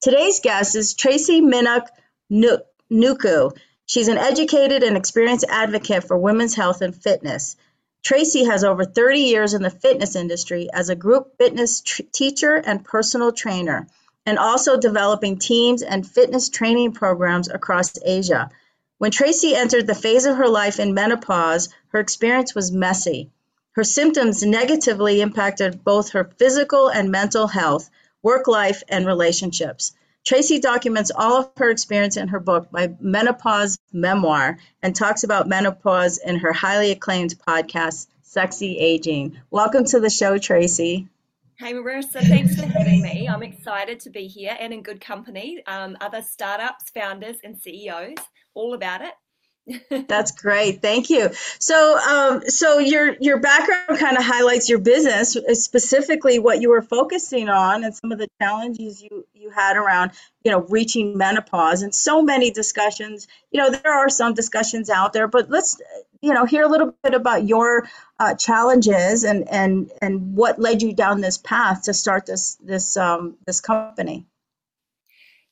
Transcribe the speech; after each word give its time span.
Today's 0.00 0.38
guest 0.38 0.76
is 0.76 0.94
Tracy 0.94 1.40
Minnock 1.40 1.88
Nuku. 2.30 3.50
She's 3.84 4.06
an 4.06 4.16
educated 4.16 4.84
and 4.84 4.96
experienced 4.96 5.44
advocate 5.48 6.04
for 6.04 6.16
women's 6.16 6.54
health 6.54 6.82
and 6.82 6.94
fitness. 6.94 7.56
Tracy 8.04 8.44
has 8.44 8.62
over 8.62 8.84
30 8.84 9.18
years 9.18 9.54
in 9.54 9.62
the 9.62 9.70
fitness 9.70 10.14
industry 10.14 10.68
as 10.72 10.88
a 10.88 10.94
group 10.94 11.36
fitness 11.36 11.80
tr- 11.80 12.02
teacher 12.12 12.54
and 12.54 12.84
personal 12.84 13.32
trainer, 13.32 13.88
and 14.24 14.38
also 14.38 14.78
developing 14.78 15.36
teams 15.36 15.82
and 15.82 16.08
fitness 16.08 16.48
training 16.48 16.92
programs 16.92 17.48
across 17.48 17.98
Asia. 18.00 18.50
When 18.98 19.10
Tracy 19.10 19.56
entered 19.56 19.88
the 19.88 19.96
phase 19.96 20.26
of 20.26 20.36
her 20.36 20.48
life 20.48 20.78
in 20.78 20.94
menopause, 20.94 21.70
her 21.88 21.98
experience 21.98 22.54
was 22.54 22.70
messy. 22.70 23.32
Her 23.72 23.82
symptoms 23.82 24.44
negatively 24.44 25.20
impacted 25.20 25.82
both 25.82 26.10
her 26.10 26.30
physical 26.38 26.86
and 26.88 27.10
mental 27.10 27.48
health, 27.48 27.90
work 28.22 28.48
life, 28.48 28.82
and 28.88 29.06
relationships. 29.06 29.94
Tracy 30.24 30.58
documents 30.58 31.10
all 31.14 31.38
of 31.38 31.50
her 31.56 31.70
experience 31.70 32.16
in 32.16 32.28
her 32.28 32.40
book, 32.40 32.68
My 32.72 32.94
Menopause 33.00 33.78
Memoir, 33.92 34.58
and 34.82 34.94
talks 34.94 35.24
about 35.24 35.48
menopause 35.48 36.18
in 36.18 36.36
her 36.36 36.52
highly 36.52 36.90
acclaimed 36.90 37.38
podcast, 37.46 38.08
Sexy 38.22 38.78
Ageing. 38.78 39.38
Welcome 39.50 39.84
to 39.86 40.00
the 40.00 40.10
show, 40.10 40.36
Tracy. 40.36 41.08
Hey 41.58 41.72
Marissa, 41.72 42.20
thanks 42.20 42.54
for 42.54 42.66
having 42.66 43.02
me. 43.02 43.28
I'm 43.28 43.42
excited 43.42 44.00
to 44.00 44.10
be 44.10 44.26
here 44.26 44.56
and 44.60 44.72
in 44.72 44.82
good 44.82 45.00
company. 45.00 45.62
Um, 45.66 45.96
other 46.00 46.22
startups, 46.22 46.90
founders, 46.90 47.36
and 47.42 47.58
CEOs, 47.58 48.18
all 48.54 48.74
about 48.74 49.00
it. 49.00 49.14
That's 50.08 50.30
great. 50.32 50.82
Thank 50.82 51.10
you. 51.10 51.30
So, 51.58 51.98
um, 51.98 52.42
so 52.48 52.78
your 52.78 53.16
your 53.20 53.38
background 53.38 53.98
kind 53.98 54.16
of 54.16 54.24
highlights 54.24 54.68
your 54.68 54.78
business, 54.78 55.36
uh, 55.36 55.54
specifically 55.54 56.38
what 56.38 56.60
you 56.60 56.70
were 56.70 56.82
focusing 56.82 57.48
on, 57.48 57.84
and 57.84 57.94
some 57.94 58.12
of 58.12 58.18
the 58.18 58.28
challenges 58.40 59.02
you 59.02 59.26
you 59.34 59.50
had 59.50 59.76
around, 59.76 60.12
you 60.44 60.50
know, 60.50 60.60
reaching 60.60 61.18
menopause, 61.18 61.82
and 61.82 61.94
so 61.94 62.22
many 62.22 62.50
discussions. 62.50 63.28
You 63.50 63.60
know, 63.60 63.70
there 63.70 63.92
are 63.92 64.08
some 64.08 64.34
discussions 64.34 64.90
out 64.90 65.12
there, 65.12 65.28
but 65.28 65.50
let's, 65.50 65.80
you 66.22 66.32
know, 66.32 66.44
hear 66.44 66.62
a 66.62 66.68
little 66.68 66.94
bit 67.02 67.14
about 67.14 67.46
your 67.46 67.88
uh, 68.18 68.34
challenges 68.34 69.24
and 69.24 69.48
and 69.48 69.90
and 70.00 70.34
what 70.34 70.58
led 70.58 70.82
you 70.82 70.94
down 70.94 71.20
this 71.20 71.38
path 71.38 71.82
to 71.84 71.94
start 71.94 72.26
this 72.26 72.56
this 72.56 72.96
um, 72.96 73.36
this 73.46 73.60
company. 73.60 74.26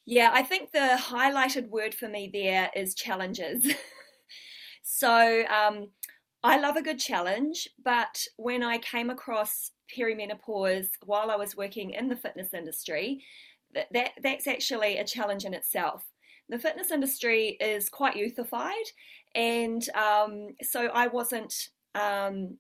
Yeah, 0.07 0.31
I 0.33 0.43
think 0.43 0.71
the 0.71 0.97
highlighted 1.01 1.69
word 1.69 1.93
for 1.93 2.09
me 2.09 2.31
there 2.33 2.71
is 2.75 2.95
challenges. 2.95 3.67
So 4.97 5.45
um, 5.49 5.89
I 6.43 6.59
love 6.59 6.77
a 6.77 6.83
good 6.83 6.99
challenge, 6.99 7.69
but 7.85 8.25
when 8.39 8.63
I 8.63 8.79
came 8.79 9.11
across 9.11 9.73
perimenopause 9.95 10.89
while 11.05 11.31
I 11.31 11.37
was 11.37 11.55
working 11.55 11.91
in 11.91 12.09
the 12.09 12.17
fitness 12.17 12.55
industry, 12.55 13.23
that, 13.75 13.89
that 13.93 14.13
that's 14.23 14.47
actually 14.47 14.97
a 14.97 15.05
challenge 15.05 15.45
in 15.45 15.53
itself. 15.53 16.03
The 16.49 16.59
fitness 16.59 16.91
industry 16.91 17.59
is 17.61 17.91
quite 17.91 18.17
youthified, 18.17 18.87
and 19.35 19.87
um, 19.91 20.55
so 20.63 20.87
I 20.87 21.09
wasn't. 21.09 21.53
Um, 21.95 22.57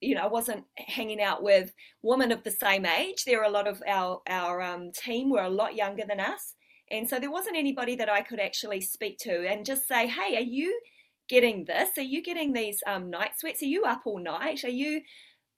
you 0.00 0.14
know, 0.14 0.22
I 0.22 0.28
wasn't 0.28 0.64
hanging 0.78 1.20
out 1.20 1.42
with 1.42 1.74
women 2.02 2.32
of 2.32 2.42
the 2.42 2.50
same 2.50 2.86
age. 2.86 3.24
There 3.24 3.38
were 3.38 3.44
a 3.44 3.50
lot 3.50 3.68
of 3.68 3.82
our 3.86 4.22
our 4.28 4.62
um, 4.62 4.92
team 4.92 5.28
were 5.28 5.42
a 5.42 5.50
lot 5.50 5.76
younger 5.76 6.04
than 6.08 6.20
us, 6.20 6.54
and 6.90 7.06
so 7.06 7.18
there 7.18 7.30
wasn't 7.30 7.58
anybody 7.58 7.96
that 7.96 8.08
I 8.08 8.22
could 8.22 8.40
actually 8.40 8.80
speak 8.80 9.18
to 9.18 9.46
and 9.46 9.66
just 9.66 9.86
say, 9.86 10.06
"Hey, 10.06 10.36
are 10.36 10.40
you 10.40 10.80
getting 11.28 11.64
this? 11.64 11.90
Are 11.96 12.02
you 12.02 12.22
getting 12.22 12.52
these 12.52 12.82
um, 12.86 13.10
night 13.10 13.38
sweats? 13.38 13.62
Are 13.62 13.66
you 13.66 13.84
up 13.84 14.02
all 14.04 14.18
night? 14.18 14.64
Are 14.64 14.68
you 14.68 15.02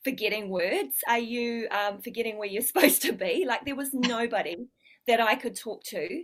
forgetting 0.04 0.48
words? 0.48 0.96
Are 1.08 1.18
you 1.18 1.68
um, 1.70 2.00
forgetting 2.00 2.38
where 2.38 2.48
you're 2.48 2.62
supposed 2.72 3.02
to 3.02 3.12
be? 3.12 3.44
Like 3.46 3.64
there 3.64 3.76
was 3.76 3.90
nobody 3.92 4.56
that 5.06 5.20
I 5.20 5.34
could 5.34 5.56
talk 5.56 5.82
to. 5.84 6.22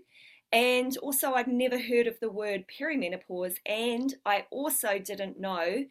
And 0.52 0.96
also, 0.98 1.32
I'd 1.32 1.48
never 1.48 1.78
heard 1.78 2.06
of 2.06 2.20
the 2.20 2.30
word 2.30 2.64
perimenopause, 2.80 3.56
and 3.66 4.14
I 4.24 4.46
also 4.52 5.00
didn't 5.00 5.40
know 5.40 5.84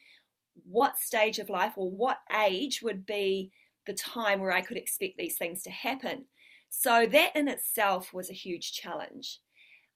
what 0.64 1.00
stage 1.00 1.40
of 1.40 1.50
life 1.50 1.74
or 1.76 1.92
what 1.92 2.20
age 2.46 2.82
would 2.82 3.06
be 3.06 3.52
the 3.86 3.94
time 3.94 4.40
where 4.40 4.54
I 4.54 4.62
could 4.62 4.78
expect 4.78 5.18
these 5.18 5.38
things 5.38 5.64
to 5.64 5.70
happen. 5.70 6.26
So, 6.70 7.06
that 7.08 7.36
in 7.36 7.50
itself 7.50 8.14
was 8.14 8.30
a 8.30 8.34
huge 8.34 8.72
challenge. 8.72 9.40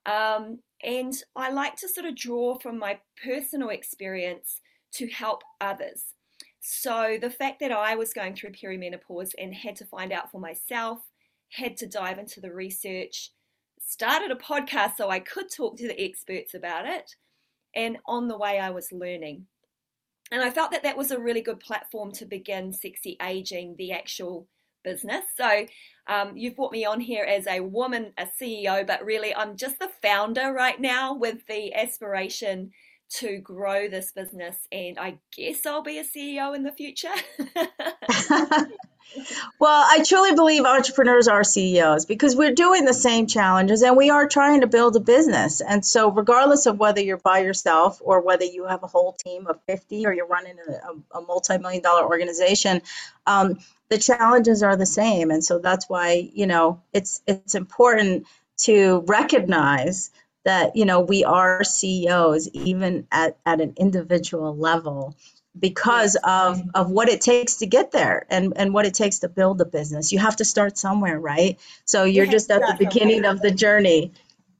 Um, 0.05 0.59
and 0.83 1.13
I 1.35 1.51
like 1.51 1.75
to 1.77 1.87
sort 1.87 2.05
of 2.05 2.15
draw 2.15 2.57
from 2.57 2.77
my 2.77 2.99
personal 3.23 3.69
experience 3.69 4.61
to 4.93 5.07
help 5.07 5.43
others. 5.59 6.13
So 6.59 7.17
the 7.19 7.29
fact 7.29 7.59
that 7.61 7.71
I 7.71 7.95
was 7.95 8.13
going 8.13 8.35
through 8.35 8.51
perimenopause 8.51 9.31
and 9.37 9.53
had 9.53 9.75
to 9.77 9.85
find 9.85 10.11
out 10.11 10.31
for 10.31 10.39
myself, 10.39 10.99
had 11.51 11.77
to 11.77 11.87
dive 11.87 12.19
into 12.19 12.41
the 12.41 12.53
research, 12.53 13.31
started 13.79 14.31
a 14.31 14.35
podcast 14.35 14.97
so 14.97 15.09
I 15.09 15.19
could 15.19 15.49
talk 15.49 15.77
to 15.77 15.87
the 15.87 15.99
experts 16.01 16.53
about 16.53 16.85
it, 16.85 17.15
and 17.75 17.97
on 18.05 18.27
the 18.27 18.37
way 18.37 18.59
I 18.59 18.69
was 18.69 18.91
learning. 18.91 19.45
And 20.29 20.41
I 20.41 20.49
felt 20.49 20.71
that 20.71 20.83
that 20.83 20.97
was 20.97 21.11
a 21.11 21.19
really 21.19 21.41
good 21.41 21.61
platform 21.61 22.11
to 22.13 22.25
begin 22.25 22.73
Sexy 22.73 23.15
Ageing, 23.21 23.77
the 23.77 23.93
actual 23.93 24.47
business. 24.87 25.23
So 25.35 25.65
um, 26.07 26.37
you've 26.37 26.55
brought 26.55 26.71
me 26.71 26.85
on 26.85 27.01
here 27.01 27.25
as 27.25 27.45
a 27.47 27.59
woman, 27.59 28.13
a 28.17 28.27
CEO, 28.41 28.87
but 28.87 29.03
really 29.03 29.35
I'm 29.35 29.57
just 29.57 29.79
the 29.79 29.89
founder 30.01 30.53
right 30.53 30.79
now 30.79 31.13
with 31.13 31.45
the 31.47 31.73
aspiration 31.73 32.71
to 33.09 33.37
grow 33.39 33.89
this 33.89 34.11
business. 34.11 34.55
And 34.71 34.97
I 34.97 35.17
guess 35.35 35.65
I'll 35.65 35.83
be 35.83 35.99
a 35.99 36.03
CEO 36.03 36.55
in 36.55 36.63
the 36.63 36.71
future. 36.71 37.09
well, 39.59 39.85
I 39.89 40.03
truly 40.05 40.33
believe 40.33 40.63
entrepreneurs 40.65 41.27
are 41.27 41.43
CEOs 41.43 42.05
because 42.05 42.35
we're 42.35 42.53
doing 42.53 42.85
the 42.85 42.93
same 42.93 43.27
challenges 43.27 43.81
and 43.81 43.95
we 43.95 44.09
are 44.09 44.27
trying 44.27 44.61
to 44.61 44.67
build 44.67 44.95
a 44.95 44.99
business. 44.99 45.61
And 45.61 45.85
so, 45.85 46.11
regardless 46.11 46.65
of 46.65 46.79
whether 46.79 47.01
you're 47.01 47.17
by 47.17 47.39
yourself 47.39 48.01
or 48.03 48.21
whether 48.21 48.45
you 48.45 48.65
have 48.65 48.83
a 48.83 48.87
whole 48.87 49.13
team 49.13 49.47
of 49.47 49.59
50 49.67 50.05
or 50.05 50.13
you're 50.13 50.27
running 50.27 50.55
a, 50.67 51.17
a 51.17 51.21
multi 51.21 51.57
million 51.57 51.81
dollar 51.81 52.05
organization, 52.05 52.81
um, 53.25 53.59
the 53.89 53.97
challenges 53.97 54.63
are 54.63 54.75
the 54.75 54.85
same. 54.85 55.31
And 55.31 55.43
so 55.43 55.59
that's 55.59 55.89
why 55.89 56.29
you 56.33 56.47
know 56.47 56.81
it's 56.93 57.21
it's 57.27 57.55
important 57.55 58.25
to 58.59 59.03
recognize 59.07 60.11
that 60.45 60.75
you 60.75 60.85
know 60.85 61.01
we 61.01 61.23
are 61.23 61.63
CEOs 61.63 62.49
even 62.53 63.07
at, 63.11 63.37
at 63.45 63.61
an 63.61 63.73
individual 63.77 64.55
level 64.55 65.15
because 65.59 66.17
of 66.23 66.61
of 66.75 66.89
what 66.91 67.09
it 67.09 67.21
takes 67.21 67.57
to 67.57 67.65
get 67.65 67.91
there 67.91 68.25
and 68.29 68.53
and 68.55 68.73
what 68.73 68.85
it 68.85 68.93
takes 68.93 69.19
to 69.19 69.29
build 69.29 69.61
a 69.61 69.65
business. 69.65 70.11
You 70.11 70.19
have 70.19 70.37
to 70.37 70.45
start 70.45 70.77
somewhere 70.77 71.19
right? 71.19 71.59
So 71.85 72.03
you're 72.03 72.25
just 72.27 72.51
at 72.51 72.61
the 72.61 72.75
beginning 72.77 73.25
of 73.25 73.41
the 73.41 73.51
journey 73.51 74.11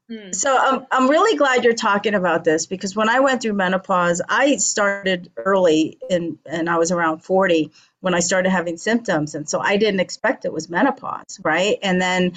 Hmm. 0.09 0.31
So 0.31 0.57
I'm, 0.57 0.85
I'm 0.91 1.09
really 1.09 1.37
glad 1.37 1.63
you're 1.63 1.73
talking 1.73 2.13
about 2.13 2.43
this 2.43 2.65
because 2.65 2.95
when 2.95 3.09
I 3.09 3.19
went 3.19 3.41
through 3.41 3.53
menopause, 3.53 4.21
I 4.27 4.55
started 4.57 5.31
early 5.35 5.97
in, 6.09 6.39
and 6.45 6.69
I 6.69 6.77
was 6.77 6.91
around 6.91 7.23
40 7.23 7.71
when 7.99 8.13
I 8.13 8.19
started 8.19 8.49
having 8.49 8.77
symptoms. 8.77 9.35
And 9.35 9.49
so 9.49 9.59
I 9.59 9.77
didn't 9.77 9.99
expect 9.99 10.45
it 10.45 10.53
was 10.53 10.69
menopause, 10.69 11.39
right? 11.43 11.77
And 11.81 12.01
then 12.01 12.33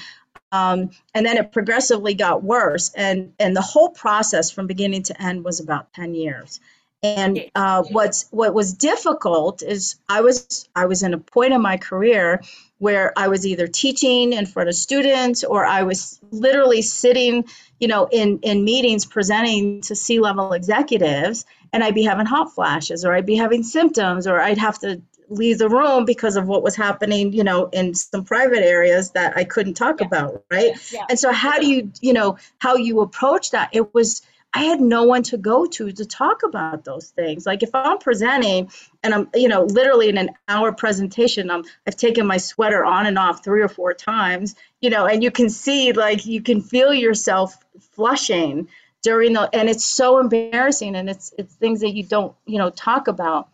um, 0.53 0.91
and 1.15 1.25
then 1.25 1.37
it 1.37 1.53
progressively 1.53 2.15
got 2.15 2.43
worse 2.43 2.91
and 2.97 3.35
and 3.39 3.55
the 3.55 3.61
whole 3.61 3.91
process 3.91 4.51
from 4.51 4.67
beginning 4.67 5.05
to 5.05 5.23
end 5.23 5.45
was 5.45 5.61
about 5.61 5.93
10 5.93 6.15
years 6.15 6.59
and 7.03 7.51
uh, 7.55 7.83
what's 7.91 8.27
what 8.31 8.53
was 8.53 8.75
difficult 8.75 9.63
is 9.63 9.97
I 10.09 10.21
was 10.21 10.69
I 10.75 10.87
was 10.87 11.03
in 11.03 11.15
a 11.15 11.19
point 11.19 11.55
in 11.55 11.63
my 11.63 11.79
career 11.79 12.43
where 12.79 13.13
I 13.17 13.29
was 13.29 13.47
either 13.47 13.67
teaching 13.69 14.33
in 14.33 14.47
front 14.47 14.69
of 14.69 14.75
students 14.75 15.45
or 15.45 15.65
I 15.65 15.83
was 15.85 16.21
literally 16.31 16.83
sitting, 16.83 17.47
you 17.79 17.89
know, 17.89 18.07
in 18.11 18.41
in 18.43 18.65
meetings 18.65 19.07
presenting 19.07 19.81
to 19.83 19.95
C-level 19.95 20.53
executives, 20.53 21.47
and 21.73 21.83
I'd 21.83 21.95
be 21.95 22.05
having 22.05 22.27
hot 22.27 22.55
flashes 22.55 23.05
or 23.05 23.15
I'd 23.15 23.27
be 23.27 23.37
having 23.37 23.63
symptoms 23.63 24.27
or 24.27 24.39
I'd 24.39 24.59
have 24.59 24.79
to 24.81 25.01
leave 25.31 25.59
the 25.59 25.69
room 25.69 26.05
because 26.05 26.37
of 26.37 26.47
what 26.47 26.63
was 26.63 26.77
happening, 26.77 27.33
you 27.33 27.45
know, 27.45 27.67
in 27.67 27.95
some 27.95 28.25
private 28.25 28.65
areas 28.65 29.13
that 29.13 29.37
I 29.37 29.45
couldn't 29.45 29.75
talk 29.75 30.01
yeah. 30.01 30.07
about, 30.07 30.45
right? 30.51 30.73
Yeah. 30.93 31.05
And 31.09 31.19
so 31.19 31.33
how 31.33 31.59
do 31.59 31.67
you, 31.67 31.93
you 32.01 32.13
know, 32.13 32.37
how 32.59 32.77
you 32.77 33.01
approach 33.01 33.53
that? 33.53 33.71
It 33.73 33.95
was 33.95 34.23
I 34.53 34.65
had 34.65 34.81
no 34.81 35.05
one 35.05 35.23
to 35.25 35.37
go 35.37 35.67
to 35.67 35.93
to 35.93 36.05
talk 36.05 36.43
about 36.43 36.85
those 36.85 37.11
things. 37.11 37.47
Like 37.47 37.63
if 37.63 37.71
I'm 37.75 37.99
presenting 37.99 38.71
and 39.03 39.15
I'm, 39.15 39.29
you 39.35 39.49
know, 39.49 39.63
literally 39.63 40.09
in 40.09 40.19
an 40.19 40.31
hour 40.49 40.73
presentation, 40.73 41.51
I'm, 41.51 41.65
I've 41.87 41.97
taken 41.97 42.27
my 42.27 42.39
sweater 42.39 42.85
on 42.85 43.07
and 43.07 43.19
off 43.19 43.45
three 43.45 43.63
or 43.63 43.69
four 43.69 43.95
times, 43.95 44.57
you 44.81 44.91
know, 44.91 45.07
and 45.07 45.23
you 45.23 45.31
can 45.31 45.51
see 45.51 45.93
like 45.93 46.27
you 46.27 46.43
can 46.43 46.63
feel 46.63 46.93
yourself 46.93 47.57
flushing 47.93 48.69
during 49.03 49.33
the, 49.33 49.49
and 49.55 49.69
it's 49.69 49.85
so 49.85 50.19
embarrassing, 50.19 50.95
and 50.97 51.09
it's 51.09 51.33
it's 51.39 51.55
things 51.55 51.81
that 51.81 51.91
you 51.91 52.05
don't 52.05 52.35
you 52.47 52.59
know 52.59 52.71
talk 52.71 53.09
about. 53.09 53.49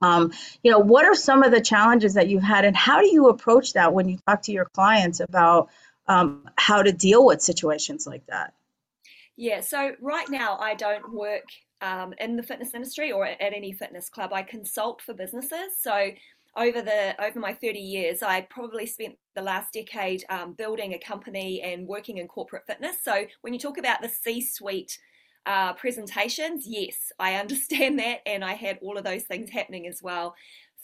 Um, 0.00 0.32
you 0.64 0.72
know, 0.72 0.80
what 0.80 1.04
are 1.04 1.14
some 1.14 1.44
of 1.44 1.52
the 1.52 1.60
challenges 1.60 2.14
that 2.14 2.28
you've 2.28 2.42
had, 2.42 2.64
and 2.64 2.76
how 2.76 3.00
do 3.00 3.06
you 3.06 3.28
approach 3.28 3.74
that 3.74 3.94
when 3.94 4.08
you 4.08 4.18
talk 4.26 4.42
to 4.42 4.52
your 4.52 4.64
clients 4.64 5.20
about 5.20 5.70
um, 6.08 6.48
how 6.56 6.82
to 6.82 6.92
deal 6.92 7.24
with 7.24 7.40
situations 7.40 8.06
like 8.06 8.26
that? 8.26 8.52
Yeah, 9.36 9.60
so 9.60 9.92
right 10.00 10.28
now 10.28 10.58
I 10.58 10.74
don't 10.74 11.12
work 11.12 11.44
um, 11.80 12.14
in 12.18 12.36
the 12.36 12.42
fitness 12.42 12.74
industry 12.74 13.10
or 13.12 13.26
at 13.26 13.38
any 13.40 13.72
fitness 13.72 14.08
club. 14.08 14.32
I 14.32 14.42
consult 14.42 15.02
for 15.02 15.14
businesses. 15.14 15.78
So 15.80 16.10
over 16.54 16.82
the 16.82 17.14
over 17.22 17.40
my 17.40 17.54
30 17.54 17.78
years, 17.78 18.22
I 18.22 18.42
probably 18.42 18.86
spent 18.86 19.16
the 19.34 19.42
last 19.42 19.72
decade 19.72 20.24
um, 20.28 20.52
building 20.52 20.92
a 20.92 20.98
company 20.98 21.62
and 21.62 21.86
working 21.86 22.18
in 22.18 22.28
corporate 22.28 22.66
fitness. 22.66 22.96
So 23.02 23.24
when 23.40 23.54
you 23.54 23.58
talk 23.58 23.78
about 23.78 24.02
the 24.02 24.08
C-suite 24.08 24.98
uh, 25.46 25.72
presentations, 25.72 26.66
yes, 26.66 27.10
I 27.18 27.34
understand 27.36 27.98
that, 27.98 28.20
and 28.26 28.44
I 28.44 28.52
had 28.52 28.78
all 28.82 28.98
of 28.98 29.04
those 29.04 29.24
things 29.24 29.50
happening 29.50 29.86
as 29.86 30.02
well, 30.02 30.34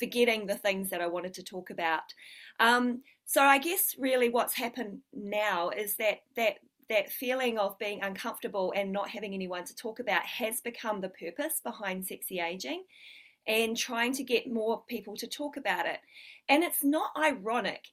forgetting 0.00 0.46
the 0.46 0.56
things 0.56 0.88
that 0.88 1.02
I 1.02 1.06
wanted 1.06 1.34
to 1.34 1.42
talk 1.42 1.68
about. 1.68 2.14
Um, 2.60 3.02
so 3.26 3.42
I 3.42 3.58
guess 3.58 3.94
really 3.98 4.30
what's 4.30 4.54
happened 4.54 5.00
now 5.12 5.68
is 5.68 5.96
that 5.96 6.20
that 6.36 6.54
that 6.88 7.10
feeling 7.10 7.58
of 7.58 7.78
being 7.78 8.02
uncomfortable 8.02 8.72
and 8.74 8.92
not 8.92 9.10
having 9.10 9.34
anyone 9.34 9.64
to 9.64 9.76
talk 9.76 10.00
about 10.00 10.24
has 10.24 10.60
become 10.60 11.00
the 11.00 11.10
purpose 11.10 11.60
behind 11.62 12.06
sexy 12.06 12.40
ageing 12.40 12.84
and 13.46 13.76
trying 13.76 14.12
to 14.12 14.24
get 14.24 14.50
more 14.50 14.82
people 14.88 15.16
to 15.16 15.26
talk 15.26 15.56
about 15.56 15.86
it. 15.86 16.00
And 16.48 16.62
it's 16.62 16.84
not 16.84 17.10
ironic 17.18 17.84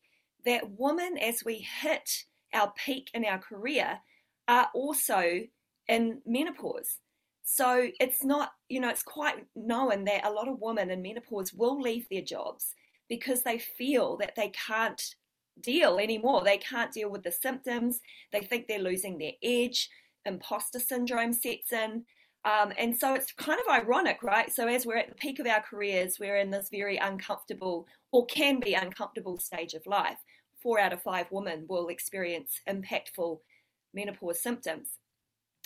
that 0.45 0.77
women, 0.77 1.17
as 1.17 1.43
we 1.43 1.65
hit 1.81 2.23
our 2.53 2.71
peak 2.75 3.09
in 3.13 3.25
our 3.25 3.39
career, 3.39 3.99
are 4.47 4.69
also 4.73 5.41
in 5.87 6.21
menopause. 6.25 6.99
So 7.43 7.89
it's 7.99 8.23
not, 8.23 8.51
you 8.69 8.79
know, 8.79 8.89
it's 8.89 9.03
quite 9.03 9.45
known 9.55 10.05
that 10.05 10.25
a 10.25 10.31
lot 10.31 10.47
of 10.47 10.59
women 10.59 10.89
in 10.89 11.01
menopause 11.01 11.53
will 11.53 11.79
leave 11.79 12.07
their 12.09 12.21
jobs 12.21 12.73
because 13.07 13.43
they 13.43 13.59
feel 13.59 14.17
that 14.17 14.35
they 14.35 14.49
can't 14.49 15.15
deal 15.61 15.97
anymore. 15.97 16.43
They 16.43 16.57
can't 16.57 16.91
deal 16.91 17.09
with 17.09 17.23
the 17.23 17.31
symptoms. 17.31 18.01
They 18.31 18.41
think 18.41 18.67
they're 18.67 18.79
losing 18.79 19.17
their 19.17 19.33
edge. 19.43 19.89
Imposter 20.25 20.79
syndrome 20.79 21.33
sets 21.33 21.71
in. 21.71 22.03
Um, 22.45 22.73
and 22.77 22.95
so 22.95 23.15
it's 23.15 23.31
kind 23.31 23.59
of 23.59 23.73
ironic, 23.73 24.21
right? 24.21 24.51
So 24.53 24.67
as 24.67 24.85
we're 24.85 24.97
at 24.97 25.09
the 25.09 25.15
peak 25.15 25.39
of 25.39 25.47
our 25.47 25.61
careers, 25.61 26.19
we're 26.19 26.37
in 26.37 26.51
this 26.51 26.69
very 26.71 26.97
uncomfortable 26.97 27.87
or 28.11 28.25
can 28.27 28.59
be 28.59 28.75
uncomfortable 28.75 29.39
stage 29.39 29.73
of 29.73 29.85
life. 29.87 30.19
Four 30.61 30.79
out 30.79 30.93
of 30.93 31.01
five 31.01 31.27
women 31.31 31.65
will 31.67 31.87
experience 31.87 32.59
impactful 32.69 33.39
menopause 33.95 34.41
symptoms. 34.41 34.89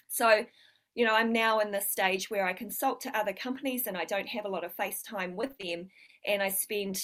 So, 0.07 0.45
you 0.95 1.06
know, 1.06 1.15
I'm 1.15 1.33
now 1.33 1.59
in 1.59 1.71
this 1.71 1.91
stage 1.91 2.30
where 2.30 2.45
I 2.45 2.53
consult 2.53 3.01
to 3.01 3.18
other 3.18 3.33
companies 3.33 3.86
and 3.86 3.97
I 3.97 4.06
don't 4.06 4.27
have 4.27 4.45
a 4.45 4.50
lot 4.50 4.63
of 4.63 4.74
face 4.74 5.01
time 5.01 5.36
with 5.36 5.57
them. 5.57 5.89
And 6.25 6.41
I 6.41 6.50
spend, 6.50 7.01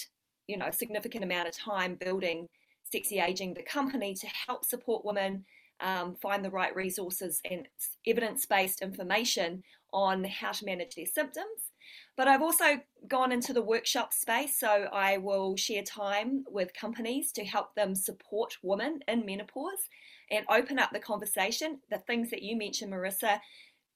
you 0.47 0.57
know, 0.57 0.67
a 0.67 0.73
significant 0.73 1.23
amount 1.23 1.49
of 1.49 1.57
time 1.57 1.95
building 1.95 2.47
Sexy 2.95 3.19
Ageing, 3.19 3.53
the 3.53 3.61
company, 3.61 4.13
to 4.13 4.27
help 4.47 4.63
support 4.63 5.03
women 5.03 5.43
um, 5.81 6.15
find 6.15 6.45
the 6.45 6.49
right 6.49 6.73
resources 6.73 7.41
and 7.49 7.67
evidence 8.07 8.45
based 8.45 8.81
information 8.81 9.63
on 9.91 10.23
how 10.23 10.53
to 10.53 10.63
manage 10.63 10.95
their 10.95 11.05
symptoms. 11.05 11.73
But 12.15 12.29
I've 12.29 12.41
also 12.41 12.79
gone 13.09 13.33
into 13.33 13.51
the 13.51 13.61
workshop 13.61 14.13
space, 14.13 14.57
so 14.57 14.87
I 14.93 15.17
will 15.17 15.57
share 15.57 15.83
time 15.83 16.45
with 16.47 16.73
companies 16.73 17.33
to 17.33 17.43
help 17.43 17.75
them 17.75 17.95
support 17.95 18.55
women 18.63 18.99
in 19.09 19.25
menopause 19.25 19.89
and 20.31 20.45
open 20.49 20.79
up 20.79 20.91
the 20.93 20.99
conversation. 20.99 21.79
The 21.91 21.97
things 21.97 22.29
that 22.29 22.43
you 22.43 22.57
mentioned, 22.57 22.93
Marissa, 22.93 23.41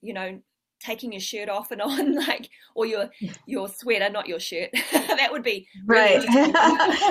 you 0.01 0.13
know, 0.13 0.41
taking 0.81 1.13
your 1.13 1.21
shirt 1.21 1.47
off 1.47 1.71
and 1.71 1.81
on, 1.81 2.15
like, 2.15 2.49
or 2.75 2.85
your 2.85 3.09
your 3.45 3.69
sweater, 3.69 4.09
not 4.09 4.27
your 4.27 4.41
shirt. 4.41 4.71
that 4.91 5.29
would 5.31 5.43
be 5.43 5.69
really 5.85 6.27
right. 6.27 7.05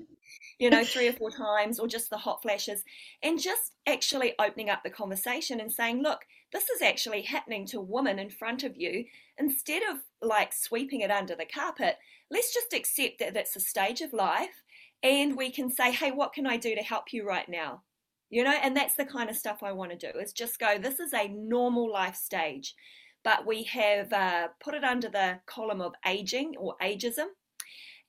you 0.58 0.70
know, 0.70 0.84
three 0.84 1.08
or 1.08 1.12
four 1.12 1.30
times, 1.30 1.78
or 1.78 1.88
just 1.88 2.10
the 2.10 2.18
hot 2.18 2.42
flashes, 2.42 2.84
and 3.22 3.40
just 3.40 3.72
actually 3.86 4.34
opening 4.38 4.70
up 4.70 4.82
the 4.82 4.90
conversation 4.90 5.60
and 5.60 5.72
saying, 5.72 6.02
look, 6.02 6.20
this 6.52 6.68
is 6.70 6.82
actually 6.82 7.22
happening 7.22 7.66
to 7.66 7.78
a 7.78 7.82
woman 7.82 8.18
in 8.18 8.30
front 8.30 8.62
of 8.62 8.76
you. 8.76 9.04
Instead 9.38 9.82
of 9.82 9.98
like 10.22 10.52
sweeping 10.52 11.00
it 11.00 11.10
under 11.10 11.34
the 11.34 11.44
carpet, 11.44 11.96
let's 12.30 12.54
just 12.54 12.72
accept 12.72 13.18
that 13.18 13.34
that's 13.34 13.56
a 13.56 13.60
stage 13.60 14.00
of 14.00 14.12
life 14.12 14.62
and 15.04 15.36
we 15.36 15.50
can 15.50 15.70
say, 15.70 15.92
hey, 15.92 16.10
what 16.10 16.32
can 16.32 16.46
I 16.46 16.56
do 16.56 16.74
to 16.74 16.82
help 16.82 17.12
you 17.12 17.26
right 17.26 17.48
now? 17.48 17.82
You 18.30 18.42
know, 18.42 18.54
and 18.62 18.74
that's 18.74 18.94
the 18.94 19.04
kind 19.04 19.28
of 19.28 19.36
stuff 19.36 19.62
I 19.62 19.72
want 19.72 19.90
to 19.90 20.12
do 20.12 20.18
is 20.18 20.32
just 20.32 20.58
go, 20.58 20.78
this 20.78 20.98
is 20.98 21.12
a 21.12 21.28
normal 21.28 21.92
life 21.92 22.16
stage, 22.16 22.74
but 23.22 23.46
we 23.46 23.64
have 23.64 24.12
uh, 24.12 24.48
put 24.60 24.74
it 24.74 24.82
under 24.82 25.10
the 25.10 25.40
column 25.44 25.82
of 25.82 25.92
aging 26.06 26.54
or 26.58 26.74
ageism 26.82 27.26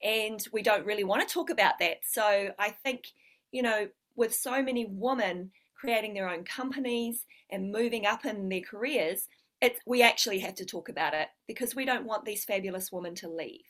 and 0.06 0.40
we 0.54 0.62
don't 0.62 0.86
really 0.86 1.04
want 1.04 1.28
to 1.28 1.34
talk 1.34 1.50
about 1.50 1.80
that. 1.80 1.98
So 2.08 2.52
I 2.60 2.70
think, 2.70 3.06
you 3.52 3.64
know, 3.64 3.88
with 4.16 4.36
so 4.36 4.62
many 4.62 4.86
women 4.88 5.52
creating 5.76 6.14
their 6.14 6.30
own 6.30 6.44
companies 6.44 7.26
and 7.50 7.72
moving 7.72 8.06
up 8.06 8.24
in 8.24 8.48
their 8.48 8.62
careers, 8.62 9.28
it's, 9.62 9.80
we 9.88 10.04
actually 10.04 10.40
have 10.40 10.56
to 10.56 10.66
talk 10.66 10.90
about 10.90 11.16
it 11.16 11.28
because 11.48 11.76
we 11.76 11.86
don't 11.86 12.06
want 12.06 12.24
these 12.24 12.46
fabulous 12.46 12.92
women 12.92 13.16
to 13.16 13.30
leave. 13.30 13.66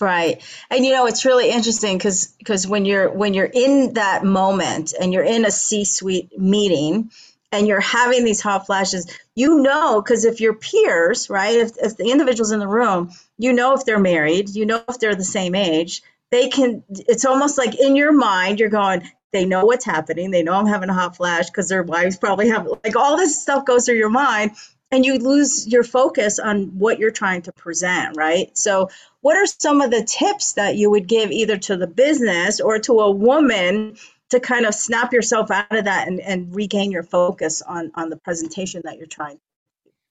Right. 0.00 0.42
And 0.70 0.84
you 0.84 0.92
know, 0.92 1.06
it's 1.06 1.24
really 1.24 1.50
interesting 1.50 1.96
because 1.98 2.34
because 2.38 2.66
when 2.66 2.84
you're 2.84 3.08
when 3.10 3.32
you're 3.32 3.50
in 3.52 3.94
that 3.94 4.24
moment 4.24 4.92
and 5.00 5.12
you're 5.12 5.22
in 5.22 5.44
a 5.44 5.52
C-suite 5.52 6.36
meeting 6.36 7.12
and 7.54 7.68
you're 7.68 7.80
having 7.80 8.24
these 8.24 8.40
hot 8.40 8.66
flashes, 8.66 9.06
you 9.34 9.60
know, 9.60 10.02
because 10.02 10.24
if 10.24 10.40
your 10.40 10.54
peers, 10.54 11.30
right, 11.30 11.56
if, 11.56 11.72
if 11.80 11.96
the 11.96 12.10
individuals 12.10 12.50
in 12.50 12.58
the 12.58 12.68
room, 12.68 13.12
you 13.38 13.52
know 13.52 13.74
if 13.74 13.84
they're 13.84 13.98
married, 13.98 14.50
you 14.50 14.66
know 14.66 14.82
if 14.88 14.98
they're 14.98 15.14
the 15.14 15.24
same 15.24 15.54
age, 15.54 16.02
they 16.30 16.48
can, 16.48 16.82
it's 16.88 17.24
almost 17.24 17.56
like 17.56 17.78
in 17.78 17.96
your 17.96 18.12
mind, 18.12 18.58
you're 18.58 18.70
going, 18.70 19.08
they 19.32 19.44
know 19.44 19.64
what's 19.64 19.84
happening. 19.84 20.30
They 20.30 20.42
know 20.42 20.54
I'm 20.54 20.66
having 20.66 20.90
a 20.90 20.94
hot 20.94 21.16
flash 21.16 21.46
because 21.46 21.68
their 21.68 21.82
wives 21.82 22.16
probably 22.16 22.48
have, 22.48 22.66
like 22.84 22.96
all 22.96 23.16
this 23.16 23.40
stuff 23.40 23.64
goes 23.64 23.86
through 23.86 23.96
your 23.96 24.10
mind 24.10 24.52
and 24.90 25.04
you 25.04 25.18
lose 25.18 25.66
your 25.66 25.82
focus 25.82 26.38
on 26.38 26.78
what 26.78 26.98
you're 26.98 27.10
trying 27.10 27.42
to 27.42 27.52
present, 27.52 28.16
right? 28.16 28.56
So, 28.56 28.90
what 29.20 29.36
are 29.36 29.46
some 29.46 29.80
of 29.80 29.90
the 29.90 30.04
tips 30.04 30.52
that 30.54 30.76
you 30.76 30.90
would 30.90 31.08
give 31.08 31.30
either 31.30 31.56
to 31.56 31.76
the 31.76 31.86
business 31.86 32.60
or 32.60 32.78
to 32.80 33.00
a 33.00 33.10
woman 33.10 33.96
to 34.30 34.40
kind 34.40 34.66
of 34.66 34.74
snap 34.74 35.12
yourself 35.12 35.50
out 35.50 35.76
of 35.76 35.84
that 35.84 36.08
and, 36.08 36.20
and 36.20 36.54
regain 36.54 36.90
your 36.90 37.02
focus 37.02 37.62
on 37.62 37.90
on 37.94 38.10
the 38.10 38.16
presentation 38.16 38.82
that 38.84 38.98
you're 38.98 39.06
trying 39.06 39.38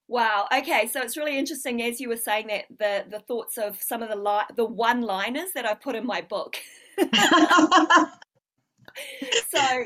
Wow. 0.08 0.48
Okay. 0.56 0.88
So 0.92 1.02
it's 1.02 1.18
really 1.18 1.38
interesting 1.40 1.82
as 1.82 2.00
you 2.00 2.08
were 2.10 2.18
saying 2.18 2.48
that 2.48 2.66
the 2.78 3.06
the 3.10 3.20
thoughts 3.20 3.58
of 3.58 3.82
some 3.82 4.04
of 4.04 4.10
the 4.10 4.16
li- 4.16 4.56
the 4.56 4.66
one 4.66 5.02
liners 5.02 5.54
that 5.56 5.66
I 5.66 5.74
put 5.74 5.96
in 5.96 6.06
my 6.06 6.22
book. 6.22 6.58
so 7.00 7.10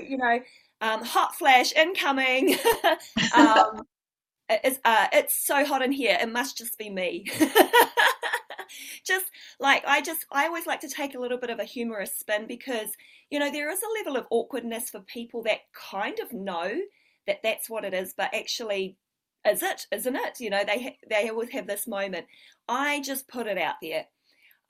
you 0.05 0.17
know, 0.17 0.39
um, 0.81 1.03
hot 1.03 1.36
flash 1.36 1.72
incoming. 1.74 2.57
um, 3.36 3.84
it's 4.50 4.79
uh, 4.84 5.07
it's 5.13 5.46
so 5.46 5.63
hot 5.63 5.81
in 5.81 5.91
here. 5.91 6.17
It 6.19 6.29
must 6.29 6.57
just 6.57 6.77
be 6.77 6.89
me. 6.89 7.27
just 9.03 9.25
like 9.59 9.83
I 9.86 10.01
just 10.01 10.25
I 10.31 10.45
always 10.45 10.65
like 10.67 10.79
to 10.81 10.89
take 10.89 11.15
a 11.15 11.19
little 11.19 11.38
bit 11.38 11.50
of 11.50 11.59
a 11.59 11.63
humorous 11.63 12.15
spin 12.15 12.47
because 12.47 12.89
you 13.29 13.39
know 13.39 13.51
there 13.51 13.71
is 13.71 13.79
a 13.81 13.93
level 14.03 14.19
of 14.19 14.27
awkwardness 14.31 14.89
for 14.89 15.00
people 15.01 15.43
that 15.43 15.59
kind 15.74 16.19
of 16.19 16.33
know 16.33 16.75
that 17.27 17.39
that's 17.43 17.69
what 17.69 17.83
it 17.86 17.93
is, 17.93 18.13
but 18.17 18.33
actually 18.33 18.97
is 19.45 19.63
it, 19.63 19.86
isn't 19.91 20.15
it? 20.15 20.39
You 20.39 20.50
know 20.50 20.63
they 20.65 20.97
they 21.09 21.29
always 21.29 21.50
have 21.51 21.67
this 21.67 21.88
moment. 21.88 22.25
I 22.67 23.01
just 23.01 23.27
put 23.27 23.47
it 23.47 23.57
out 23.57 23.75
there. 23.81 24.05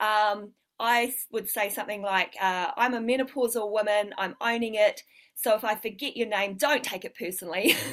Um, 0.00 0.52
I 0.80 1.14
would 1.32 1.48
say 1.48 1.70
something 1.70 2.02
like, 2.02 2.34
uh, 2.40 2.72
"I'm 2.76 2.94
a 2.94 3.00
menopausal 3.00 3.70
woman. 3.70 4.14
I'm 4.18 4.36
owning 4.40 4.74
it. 4.74 5.02
So 5.34 5.54
if 5.54 5.64
I 5.64 5.74
forget 5.76 6.16
your 6.16 6.28
name, 6.28 6.56
don't 6.56 6.84
take 6.84 7.04
it 7.04 7.16
personally." 7.16 7.74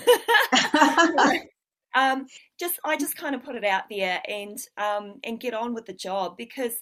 um, 1.96 2.28
just 2.60 2.80
I 2.84 2.98
just 2.98 3.18
kind 3.18 3.36
of 3.36 3.44
put 3.44 3.56
it 3.56 3.66
out 3.66 3.84
there 3.90 4.22
and 4.28 4.58
um, 4.78 5.16
and 5.24 5.40
get 5.40 5.54
on 5.54 5.74
with 5.74 5.86
the 5.86 5.94
job 5.94 6.38
because 6.38 6.74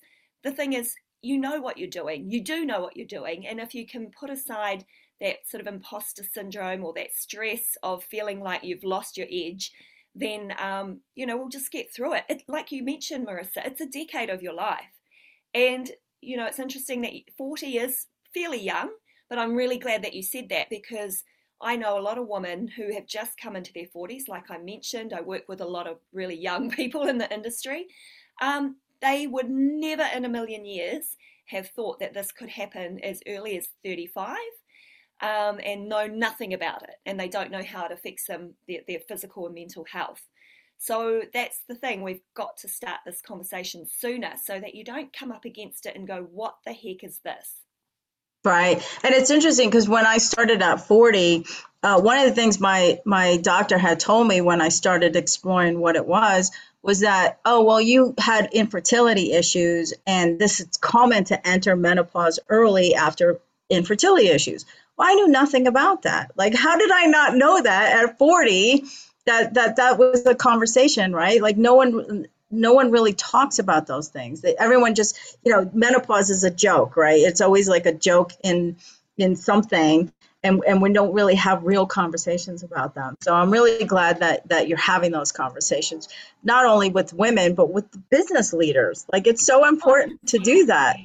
the 0.44 0.52
thing 0.52 0.74
is, 0.74 0.96
you 1.22 1.38
know 1.38 1.62
what 1.62 1.78
you're 1.78 1.90
doing. 1.90 2.30
You 2.30 2.42
do 2.44 2.66
know 2.66 2.82
what 2.82 2.98
you're 2.98 3.08
doing, 3.08 3.48
and 3.48 3.60
if 3.60 3.74
you 3.74 3.86
can 3.88 4.12
put 4.18 4.30
aside 4.30 4.86
that 5.22 5.48
sort 5.48 5.62
of 5.62 5.68
imposter 5.74 6.24
syndrome 6.24 6.84
or 6.84 6.94
that 6.94 7.14
stress 7.14 7.78
of 7.84 8.04
feeling 8.04 8.42
like 8.42 8.64
you've 8.64 8.84
lost 8.84 9.18
your 9.18 9.28
edge, 9.32 9.72
then 10.16 10.54
um, 10.60 11.00
you 11.16 11.26
know 11.26 11.38
we'll 11.38 11.50
just 11.50 11.72
get 11.72 11.94
through 11.94 12.16
it. 12.16 12.24
it. 12.30 12.44
Like 12.48 12.72
you 12.72 12.84
mentioned, 12.84 13.28
Marissa, 13.28 13.66
it's 13.66 13.82
a 13.82 13.86
decade 13.88 14.30
of 14.30 14.42
your 14.44 14.54
life, 14.54 14.94
and 15.54 15.90
you 16.22 16.38
know 16.38 16.46
it's 16.46 16.60
interesting 16.60 17.02
that 17.02 17.14
40 17.38 17.78
is 17.78 18.08
fairly 18.34 18.62
young, 18.62 18.90
but 19.30 19.38
I'm 19.38 19.56
really 19.56 19.78
glad 19.78 20.04
that 20.04 20.14
you 20.14 20.24
said 20.24 20.50
that 20.50 20.70
because 20.70 21.24
I 21.64 21.76
know 21.76 21.98
a 21.98 22.02
lot 22.02 22.18
of 22.18 22.28
women 22.28 22.68
who 22.68 22.94
have 22.94 23.08
just 23.08 23.38
come 23.38 23.56
into 23.56 23.74
their 23.74 23.86
40s, 23.86 24.28
like 24.28 24.52
I 24.52 24.58
mentioned. 24.58 25.14
I 25.14 25.22
work 25.22 25.48
with 25.48 25.62
a 25.62 25.66
lot 25.66 25.88
of 25.88 25.98
really 26.12 26.36
young 26.36 26.70
people 26.76 27.08
in 27.08 27.18
the 27.18 27.34
industry. 27.34 27.88
Um, 28.42 28.78
they 29.02 29.28
would 29.28 29.50
never 29.50 30.08
in 30.16 30.26
a 30.26 30.30
million 30.30 30.66
years 30.66 31.18
have 31.46 31.70
thought 31.70 32.00
that 32.00 32.14
this 32.14 32.32
could 32.32 32.50
happen 32.50 33.00
as 33.04 33.22
early 33.28 33.58
as 33.58 33.68
35 33.84 34.38
um, 35.22 35.60
and 35.64 35.90
know 35.90 36.08
nothing 36.08 36.54
about 36.54 36.84
it, 36.84 36.96
and 37.06 37.20
they 37.20 37.28
don't 37.28 37.52
know 37.52 37.64
how 37.64 37.86
it 37.86 37.92
affects 37.92 38.28
them, 38.28 38.56
their, 38.68 38.82
their 38.88 39.00
physical 39.00 39.46
and 39.46 39.56
mental 39.56 39.86
health. 39.86 40.28
So 40.78 41.22
that's 41.34 41.60
the 41.68 41.76
thing, 41.76 42.02
we've 42.02 42.24
got 42.34 42.58
to 42.58 42.68
start 42.68 43.00
this 43.06 43.22
conversation 43.22 43.86
sooner 43.86 44.34
so 44.44 44.60
that 44.60 44.76
you 44.76 44.84
don't 44.84 45.14
come 45.14 45.32
up 45.32 45.46
against 45.46 45.86
it 45.86 45.96
and 45.96 46.08
go, 46.08 46.28
What 46.30 46.58
the 46.66 46.74
heck 46.74 47.04
is 47.04 47.20
this? 47.24 47.62
Right. 48.44 48.86
And 49.04 49.16
it's 49.16 49.30
interesting 49.30 49.70
because 49.70 49.88
when 49.88 50.06
I 50.06 50.18
started 50.18 50.62
at 50.62 50.86
40, 50.86 51.46
uh, 51.82 52.02
one 52.02 52.20
of 52.20 52.26
the 52.26 52.36
things 52.36 52.60
my, 52.60 53.00
my 53.06 53.38
doctor 53.38 53.78
had 53.78 54.00
told 54.02 54.28
me 54.28 54.42
when 54.42 54.62
I 54.62 54.70
started 54.70 55.16
exploring 55.16 55.80
what 55.80 55.96
it 55.96 56.06
was 56.06 56.52
was 56.82 57.00
that, 57.00 57.40
oh, 57.46 57.64
well, 57.64 57.80
you 57.80 58.14
had 58.18 58.50
infertility 58.52 59.32
issues, 59.32 59.94
and 60.06 60.38
this 60.38 60.60
is 60.60 60.78
common 60.78 61.24
to 61.26 61.48
enter 61.48 61.78
menopause 61.78 62.40
early 62.50 62.94
after 62.94 63.40
infertility 63.70 64.28
issues. 64.28 64.66
Well, 64.98 65.08
I 65.10 65.14
knew 65.14 65.30
nothing 65.30 65.66
about 65.68 66.02
that. 66.02 66.32
Like, 66.36 66.54
how 66.54 66.78
did 66.78 66.92
I 66.92 67.06
not 67.06 67.36
know 67.36 67.62
that 67.62 68.04
at 68.04 68.18
40? 68.18 68.84
That 69.26 69.54
that 69.54 69.78
that 69.78 69.98
was 69.98 70.26
a 70.26 70.36
conversation, 70.36 71.14
right? 71.14 71.42
Like, 71.42 71.56
no 71.56 71.76
one 71.76 72.28
no 72.54 72.74
one 72.74 72.92
really 72.92 73.14
talks 73.14 73.60
about 73.60 73.88
those 73.88 74.08
things. 74.08 74.46
Everyone 74.60 74.96
just, 74.96 75.38
you 75.44 75.52
know, 75.52 75.70
menopause 75.74 76.30
is 76.30 76.44
a 76.44 76.52
joke, 76.52 76.96
right? 76.96 77.20
It's 77.20 77.42
always 77.42 77.68
like 77.68 77.86
a 77.86 77.94
joke 77.94 78.32
in 78.44 78.78
in 79.18 79.36
something, 79.36 80.12
and 80.44 80.64
and 80.68 80.82
we 80.82 80.94
don't 80.94 81.14
really 81.14 81.36
have 81.36 81.64
real 81.64 81.86
conversations 81.86 82.64
about 82.64 82.96
them. 82.96 83.16
So 83.22 83.34
I'm 83.34 83.52
really 83.52 83.86
glad 83.86 84.20
that 84.20 84.48
that 84.50 84.68
you're 84.68 84.78
having 84.78 85.12
those 85.12 85.32
conversations, 85.32 86.08
not 86.44 86.66
only 86.66 86.90
with 86.90 87.14
women 87.14 87.56
but 87.56 87.72
with 87.72 87.86
business 88.10 88.54
leaders. 88.54 89.06
Like 89.12 89.28
it's 89.28 89.46
so 89.46 89.68
important 89.68 90.28
to 90.28 90.40
do 90.40 90.68
that. 90.68 90.98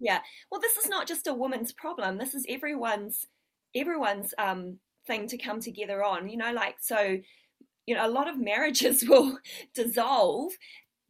Yeah. 0.00 0.20
Well, 0.50 0.60
this 0.60 0.76
is 0.76 0.88
not 0.88 1.06
just 1.06 1.26
a 1.26 1.34
woman's 1.34 1.72
problem. 1.72 2.18
This 2.18 2.34
is 2.34 2.46
everyone's 2.48 3.26
everyone's 3.74 4.34
um, 4.38 4.78
thing 5.06 5.28
to 5.28 5.38
come 5.38 5.60
together 5.60 6.02
on. 6.04 6.28
You 6.28 6.36
know, 6.36 6.52
like 6.52 6.76
so 6.80 7.18
you 7.86 7.94
know, 7.94 8.06
a 8.06 8.10
lot 8.10 8.28
of 8.28 8.38
marriages 8.38 9.04
will 9.08 9.38
dissolve 9.74 10.52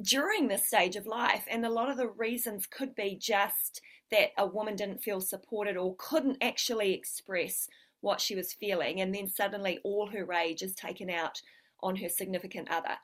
during 0.00 0.48
this 0.48 0.66
stage 0.66 0.96
of 0.96 1.06
life. 1.06 1.44
And 1.50 1.64
a 1.64 1.70
lot 1.70 1.90
of 1.90 1.96
the 1.96 2.08
reasons 2.08 2.66
could 2.66 2.94
be 2.94 3.16
just 3.20 3.80
that 4.10 4.30
a 4.38 4.46
woman 4.46 4.76
didn't 4.76 5.02
feel 5.02 5.20
supported 5.20 5.76
or 5.76 5.96
couldn't 5.98 6.38
actually 6.42 6.92
express 6.94 7.68
what 8.00 8.20
she 8.20 8.34
was 8.34 8.52
feeling. 8.52 9.00
And 9.00 9.14
then 9.14 9.28
suddenly 9.28 9.78
all 9.84 10.08
her 10.08 10.24
rage 10.24 10.62
is 10.62 10.74
taken 10.74 11.10
out 11.10 11.40
on 11.82 11.96
her 11.96 12.08
significant 12.08 12.70
other. 12.70 12.96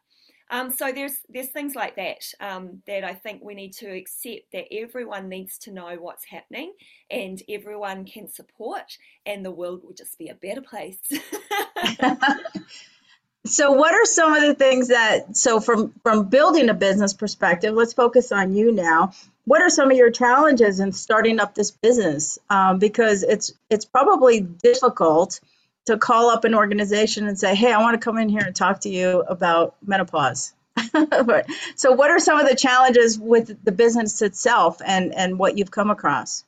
Um, 0.50 0.70
so 0.70 0.92
there's 0.92 1.18
there's 1.28 1.48
things 1.48 1.74
like 1.74 1.96
that 1.96 2.22
um, 2.40 2.82
that 2.86 3.04
I 3.04 3.12
think 3.12 3.42
we 3.42 3.54
need 3.54 3.74
to 3.74 3.90
accept 3.90 4.50
that 4.52 4.64
everyone 4.72 5.28
needs 5.28 5.58
to 5.58 5.70
know 5.70 5.96
what's 6.00 6.24
happening 6.24 6.72
and 7.10 7.42
everyone 7.50 8.06
can 8.06 8.28
support, 8.28 8.96
and 9.26 9.44
the 9.44 9.50
world 9.50 9.82
will 9.84 9.92
just 9.92 10.18
be 10.18 10.28
a 10.28 10.34
better 10.34 10.62
place. 10.62 11.00
So 13.46 13.72
what 13.72 13.94
are 13.94 14.04
some 14.04 14.34
of 14.34 14.42
the 14.42 14.54
things 14.54 14.88
that 14.88 15.36
so 15.36 15.60
from 15.60 15.94
from 16.02 16.28
building 16.28 16.68
a 16.68 16.74
business 16.74 17.14
perspective, 17.14 17.74
let's 17.74 17.92
focus 17.92 18.32
on 18.32 18.54
you 18.54 18.72
now. 18.72 19.12
What 19.44 19.62
are 19.62 19.70
some 19.70 19.90
of 19.90 19.96
your 19.96 20.10
challenges 20.10 20.80
in 20.80 20.92
starting 20.92 21.40
up 21.40 21.54
this 21.54 21.70
business? 21.70 22.38
Um, 22.50 22.78
because 22.78 23.22
it's 23.22 23.52
it's 23.70 23.84
probably 23.84 24.40
difficult 24.40 25.40
to 25.86 25.96
call 25.96 26.28
up 26.28 26.44
an 26.44 26.54
organization 26.54 27.26
and 27.26 27.38
say, 27.38 27.54
"Hey, 27.54 27.72
I 27.72 27.80
want 27.80 27.98
to 27.98 28.04
come 28.04 28.18
in 28.18 28.28
here 28.28 28.42
and 28.44 28.54
talk 28.54 28.80
to 28.80 28.90
you 28.90 29.24
about 29.26 29.76
menopause." 29.86 30.52
so, 31.76 31.92
what 31.92 32.10
are 32.10 32.18
some 32.18 32.38
of 32.38 32.48
the 32.48 32.56
challenges 32.56 33.18
with 33.18 33.64
the 33.64 33.72
business 33.72 34.20
itself, 34.20 34.82
and 34.84 35.14
and 35.14 35.38
what 35.38 35.56
you've 35.56 35.70
come 35.70 35.90
across? 35.90 36.44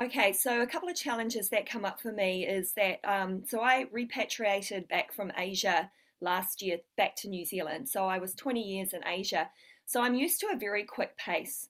Okay, 0.00 0.32
so 0.32 0.62
a 0.62 0.66
couple 0.66 0.88
of 0.88 0.94
challenges 0.94 1.48
that 1.48 1.68
come 1.68 1.84
up 1.84 2.00
for 2.00 2.12
me 2.12 2.46
is 2.46 2.72
that 2.74 3.00
um, 3.02 3.42
so 3.44 3.62
I 3.62 3.86
repatriated 3.90 4.86
back 4.86 5.12
from 5.12 5.32
Asia 5.36 5.90
last 6.20 6.62
year 6.62 6.78
back 6.96 7.16
to 7.16 7.28
New 7.28 7.44
Zealand. 7.44 7.88
So 7.88 8.06
I 8.06 8.18
was 8.18 8.34
20 8.34 8.60
years 8.60 8.92
in 8.92 9.00
Asia. 9.04 9.48
So 9.86 10.00
I'm 10.00 10.14
used 10.14 10.38
to 10.40 10.50
a 10.52 10.58
very 10.58 10.84
quick 10.84 11.16
pace 11.18 11.68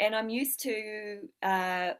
and 0.00 0.14
I'm 0.14 0.30
used 0.30 0.60
to 0.62 1.18
uh, 1.42 1.90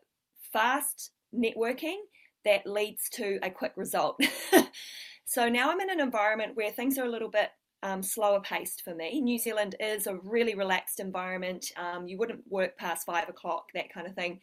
fast 0.53 1.11
networking 1.35 1.99
that 2.47 2.67
leads 2.67 3.11
to 3.11 3.39
a 3.43 3.51
quick 3.51 3.73
result. 3.77 4.19
so 5.27 5.51
now 5.51 5.71
I'm 5.71 5.81
in 5.81 5.91
an 5.91 6.01
environment 6.01 6.53
where 6.55 6.71
things 6.71 6.97
are 6.97 7.05
a 7.05 7.11
little 7.11 7.31
bit 7.31 7.51
um, 7.83 8.03
slower 8.03 8.41
paced 8.41 8.83
for 8.83 8.95
me. 8.95 9.21
New 9.21 9.39
Zealand 9.39 9.75
is 9.81 10.07
a 10.07 10.17
really 10.17 10.55
relaxed 10.55 10.99
environment. 10.99 11.67
Um, 11.77 12.09
you 12.09 12.17
wouldn't 12.17 12.41
work 12.49 12.79
past 12.79 13.05
five 13.05 13.29
o'clock, 13.29 13.67
that 13.75 13.93
kind 13.93 14.07
of 14.07 14.15
thing. 14.15 14.41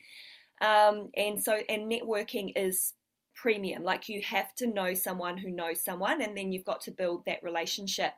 Um, 0.61 1.09
and 1.15 1.41
so, 1.41 1.59
and 1.69 1.91
networking 1.91 2.51
is 2.55 2.93
premium. 3.33 3.83
Like 3.83 4.09
you 4.09 4.21
have 4.21 4.55
to 4.55 4.67
know 4.67 4.93
someone 4.93 5.37
who 5.37 5.51
knows 5.51 5.83
someone, 5.83 6.21
and 6.21 6.35
then 6.37 6.51
you've 6.51 6.65
got 6.65 6.81
to 6.81 6.91
build 6.91 7.23
that 7.25 7.43
relationship. 7.43 8.13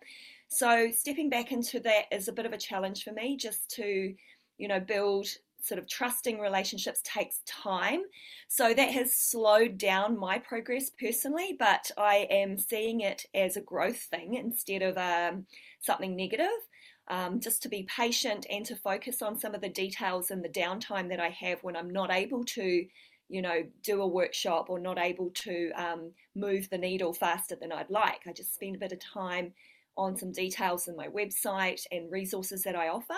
So, 0.50 0.92
stepping 0.92 1.30
back 1.30 1.52
into 1.52 1.80
that 1.82 2.06
is 2.12 2.28
a 2.28 2.34
bit 2.34 2.46
of 2.46 2.54
a 2.54 2.58
challenge 2.58 3.04
for 3.04 3.12
me 3.12 3.38
just 3.38 3.70
to, 3.76 4.14
you 4.58 4.68
know, 4.68 4.80
build 4.80 5.28
sort 5.62 5.80
of 5.80 5.88
trusting 5.88 6.40
relationships 6.40 7.02
takes 7.04 7.42
time. 7.46 8.02
So 8.48 8.74
that 8.74 8.92
has 8.92 9.16
slowed 9.16 9.78
down 9.78 10.18
my 10.18 10.40
progress 10.40 10.90
personally, 10.90 11.56
but 11.60 11.92
I 11.98 12.28
am 12.30 12.58
seeing 12.58 13.02
it 13.02 13.26
as 13.34 13.58
a 13.58 13.62
growth 13.62 13.98
thing 13.98 14.36
instead 14.36 14.82
of 14.82 14.98
um, 14.98 15.46
something 15.82 16.16
negative 16.16 16.48
um, 17.10 17.40
just 17.40 17.62
to 17.64 17.70
be 17.70 17.84
patient 17.84 18.46
and 18.50 18.66
to 18.66 18.76
focus 18.76 19.22
on 19.22 19.38
some 19.38 19.56
of 19.56 19.62
the 19.62 19.70
details 19.70 20.32
and 20.32 20.44
the 20.44 20.50
downtime 20.50 21.10
that 21.10 21.20
I 21.20 21.30
have 21.30 21.64
when 21.64 21.76
I'm 21.76 21.90
not 21.90 22.12
able 22.12 22.44
to, 22.46 22.86
you 23.30 23.42
know, 23.42 23.64
do 23.84 24.02
a 24.02 24.08
workshop 24.08 24.70
or 24.70 24.80
not 24.80 25.00
able 25.00 25.32
to 25.32 25.72
um, 25.76 26.12
move 26.36 26.70
the 26.70 26.78
needle 26.78 27.14
faster 27.14 27.56
than 27.56 27.72
I'd 27.72 27.90
like. 27.90 28.22
I 28.28 28.34
just 28.34 28.54
spend 28.54 28.76
a 28.76 28.80
bit 28.80 28.92
of 28.92 29.00
time 29.00 29.54
on 29.96 30.16
some 30.16 30.32
details 30.32 30.88
in 30.88 30.96
my 30.96 31.08
website 31.08 31.82
and 31.92 32.12
resources 32.12 32.64
that 32.64 32.76
I 32.76 32.90
offer. 32.90 33.16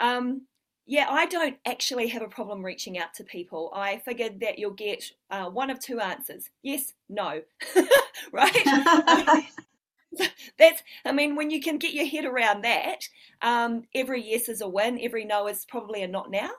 Um, 0.00 0.42
yeah, 0.86 1.06
I 1.08 1.26
don't 1.26 1.56
actually 1.66 2.08
have 2.08 2.22
a 2.22 2.28
problem 2.28 2.62
reaching 2.62 2.98
out 2.98 3.14
to 3.14 3.24
people. 3.24 3.72
I 3.74 3.98
figured 3.98 4.40
that 4.40 4.58
you'll 4.58 4.72
get 4.72 5.04
uh, 5.30 5.48
one 5.48 5.70
of 5.70 5.80
two 5.80 6.00
answers 6.00 6.50
yes, 6.62 6.92
no, 7.08 7.42
right? 8.32 9.44
that's 10.58 10.82
i 11.04 11.12
mean 11.12 11.36
when 11.36 11.50
you 11.50 11.60
can 11.60 11.78
get 11.78 11.94
your 11.94 12.06
head 12.06 12.24
around 12.24 12.62
that 12.62 13.08
um, 13.42 13.82
every 13.94 14.22
yes 14.22 14.48
is 14.48 14.60
a 14.60 14.68
win 14.68 14.98
every 15.02 15.24
no 15.24 15.46
is 15.48 15.64
probably 15.66 16.02
a 16.02 16.08
not 16.08 16.30
now 16.30 16.50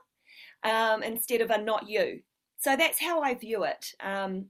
um, 0.64 1.04
instead 1.04 1.42
of 1.42 1.52
a 1.52 1.58
not 1.58 1.90
you. 1.90 2.22
So 2.58 2.76
that's 2.76 3.00
how 3.00 3.22
i 3.22 3.34
view 3.36 3.64
it 3.64 3.94
um, 4.04 4.46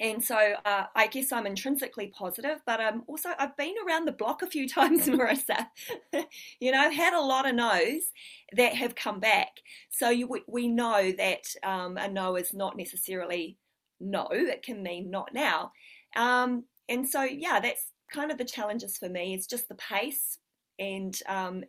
and 0.00 0.22
so 0.22 0.36
uh, 0.64 0.84
i 0.94 1.06
guess 1.08 1.32
i'm 1.32 1.46
intrinsically 1.46 2.08
positive 2.08 2.60
but 2.66 2.80
um, 2.80 3.02
also 3.08 3.30
i've 3.38 3.56
been 3.56 3.74
around 3.86 4.04
the 4.06 4.12
block 4.12 4.42
a 4.42 4.46
few 4.46 4.68
times 4.78 5.06
marissa. 5.08 5.66
You 6.60 6.72
know 6.72 6.78
i've 6.80 6.94
had 6.94 7.14
a 7.14 7.20
lot 7.20 7.48
of 7.48 7.54
no's 7.54 8.12
that 8.56 8.74
have 8.74 8.94
come 8.94 9.20
back. 9.20 9.50
So 9.90 10.10
you, 10.10 10.40
we 10.46 10.68
know 10.68 11.12
that 11.12 11.44
um, 11.62 11.96
a 11.96 12.08
no 12.08 12.36
is 12.36 12.54
not 12.54 12.76
necessarily 12.76 13.56
no 14.00 14.28
it 14.30 14.62
can 14.62 14.82
mean 14.82 15.10
not 15.10 15.34
now. 15.34 15.72
Um, 16.16 16.64
and 16.88 17.08
so 17.08 17.22
yeah 17.22 17.60
that's 17.60 17.92
kind 18.12 18.30
of 18.30 18.38
the 18.38 18.44
challenges 18.44 18.96
for 18.96 19.08
me 19.08 19.34
is 19.34 19.46
just 19.46 19.68
the 19.68 19.74
pace 19.74 20.38
and 20.78 21.18
um, 21.26 21.64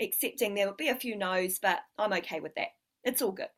accepting 0.00 0.54
there 0.54 0.66
will 0.66 0.74
be 0.74 0.88
a 0.88 0.94
few 0.94 1.16
no's, 1.16 1.58
but 1.58 1.78
I'm 1.98 2.12
okay 2.14 2.40
with 2.40 2.54
that. 2.56 2.68
It's 3.04 3.22
all 3.22 3.32
good. 3.32 3.48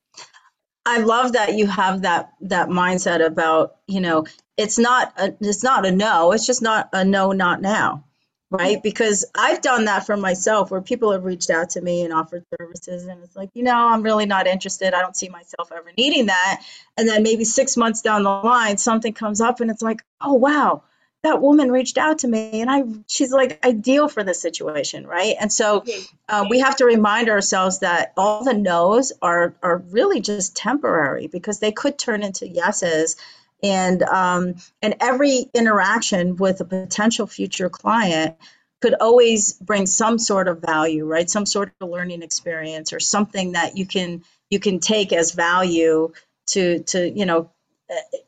I 0.85 0.99
love 0.99 1.35
that 1.35 1.55
you 1.55 1.67
have 1.69 2.03
that 2.03 2.33
that 2.43 2.69
mindset 2.69 3.25
about 3.25 3.77
you 3.87 4.01
know 4.01 4.27
it's 4.57 4.79
not 4.79 5.13
a, 5.17 5.35
it's 5.41 5.63
not 5.63 5.87
a 5.87 5.93
no 5.93 6.33
it's 6.33 6.45
just 6.45 6.61
not 6.61 6.89
a 6.93 7.05
no 7.05 7.31
not 7.31 7.63
now 7.63 8.05
right 8.51 8.83
because 8.83 9.25
I've 9.35 9.63
done 9.63 9.85
that 9.85 10.07
for 10.07 10.17
myself 10.17 10.73
where 10.73 10.81
people 10.81 11.13
have 11.13 11.25
reached 11.25 11.51
out 11.51 11.71
to 11.71 11.81
me 11.81 12.03
and 12.03 12.13
offered 12.13 12.45
services 12.59 13.07
and 13.07 13.23
it's 13.23 13.37
like 13.37 13.51
you 13.55 13.63
know 13.63 13.77
I'm 13.77 14.03
really 14.03 14.27
not 14.27 14.49
interested 14.49 14.93
I 14.93 15.03
don't 15.03 15.17
see 15.17 15.29
myself 15.29 15.71
ever 15.71 15.93
needing 15.97 16.27
that 16.27 16.63
and 16.97 17.09
then 17.09 17.23
maybe 17.23 17.45
6 17.45 17.77
months 17.77 18.03
down 18.03 18.25
the 18.25 18.31
line 18.31 18.77
something 18.77 19.13
comes 19.13 19.41
up 19.41 19.61
and 19.61 19.71
it's 19.71 19.83
like 19.83 20.03
oh 20.21 20.35
wow 20.35 20.83
that 21.23 21.41
woman 21.41 21.71
reached 21.71 21.99
out 21.99 22.19
to 22.19 22.29
me 22.29 22.61
and 22.61 22.71
i 22.71 22.83
she's 23.07 23.33
like 23.33 23.65
ideal 23.65 24.09
for 24.09 24.25
this 24.25 24.41
situation 24.41 25.07
right? 25.07 25.37
And 25.39 25.53
so 25.53 25.85
uh, 26.29 26.47
we 26.49 26.61
have 26.61 26.77
to 26.77 26.85
remind 26.85 27.29
ourselves 27.29 27.81
that 27.81 28.13
all 28.17 28.45
the 28.45 28.55
no's 28.55 29.13
are 29.21 29.55
are 29.63 29.79
really 29.91 30.21
just 30.21 30.57
temporary 30.57 31.27
because 31.27 31.61
they 31.61 31.73
could 31.73 31.99
turn 31.99 32.23
into 32.23 32.49
yeses. 32.49 33.17
And 33.63 34.03
um, 34.03 34.55
and 34.81 34.97
every 35.01 35.47
interaction 35.55 36.37
with 36.37 36.61
a 36.61 36.65
potential 36.65 37.27
future 37.27 37.69
client 37.69 38.37
could 38.81 38.95
always 38.95 39.53
bring 39.53 39.87
some 39.87 40.19
sort 40.19 40.49
of 40.49 40.61
value 40.61 41.05
right? 41.05 41.29
Some 41.29 41.47
sort 41.47 41.73
of 41.81 41.89
learning 41.91 42.23
experience 42.23 42.93
or 42.93 43.01
something 43.01 43.53
that 43.53 43.77
you 43.77 43.87
can 43.87 44.25
you 44.51 44.59
can 44.59 44.81
take 44.81 45.13
as 45.13 45.33
value 45.33 46.13
to 46.49 46.83
to 46.85 47.09
you 47.09 47.27
know 47.27 47.51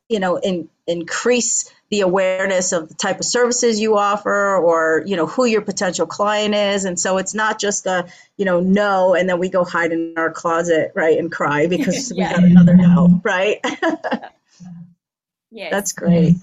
you 0.09 0.21
know 0.21 0.37
in, 0.37 0.69
increase 0.87 1.73
the 1.91 2.01
awareness 2.01 2.73
of 2.73 2.89
the 2.89 2.95
type 2.95 3.19
of 3.19 3.25
services 3.25 3.81
you 3.81 3.97
offer 3.97 4.57
or 4.57 5.03
you 5.07 5.17
know 5.17 5.27
who 5.27 5.45
your 5.45 5.63
potential 5.63 6.07
client 6.07 6.55
is. 6.55 6.85
And 6.85 6.99
so 6.99 7.19
it's 7.19 7.35
not 7.35 7.59
just 7.59 7.87
a 7.87 8.07
you 8.37 8.45
know 8.45 8.61
no 8.61 9.15
and 9.15 9.29
then 9.29 9.39
we 9.39 9.49
go 9.49 9.65
hide 9.65 9.93
in 9.93 10.15
our 10.17 10.31
closet 10.31 10.93
right 10.95 11.19
and 11.19 11.31
cry 11.31 11.67
because 11.69 12.13
yeah. 12.15 12.29
we 12.29 12.35
got 12.35 12.45
another 12.45 12.75
no 12.75 13.21
right? 13.23 13.61
Yeah 15.51 15.71
that's 15.71 15.93
great. 15.93 16.35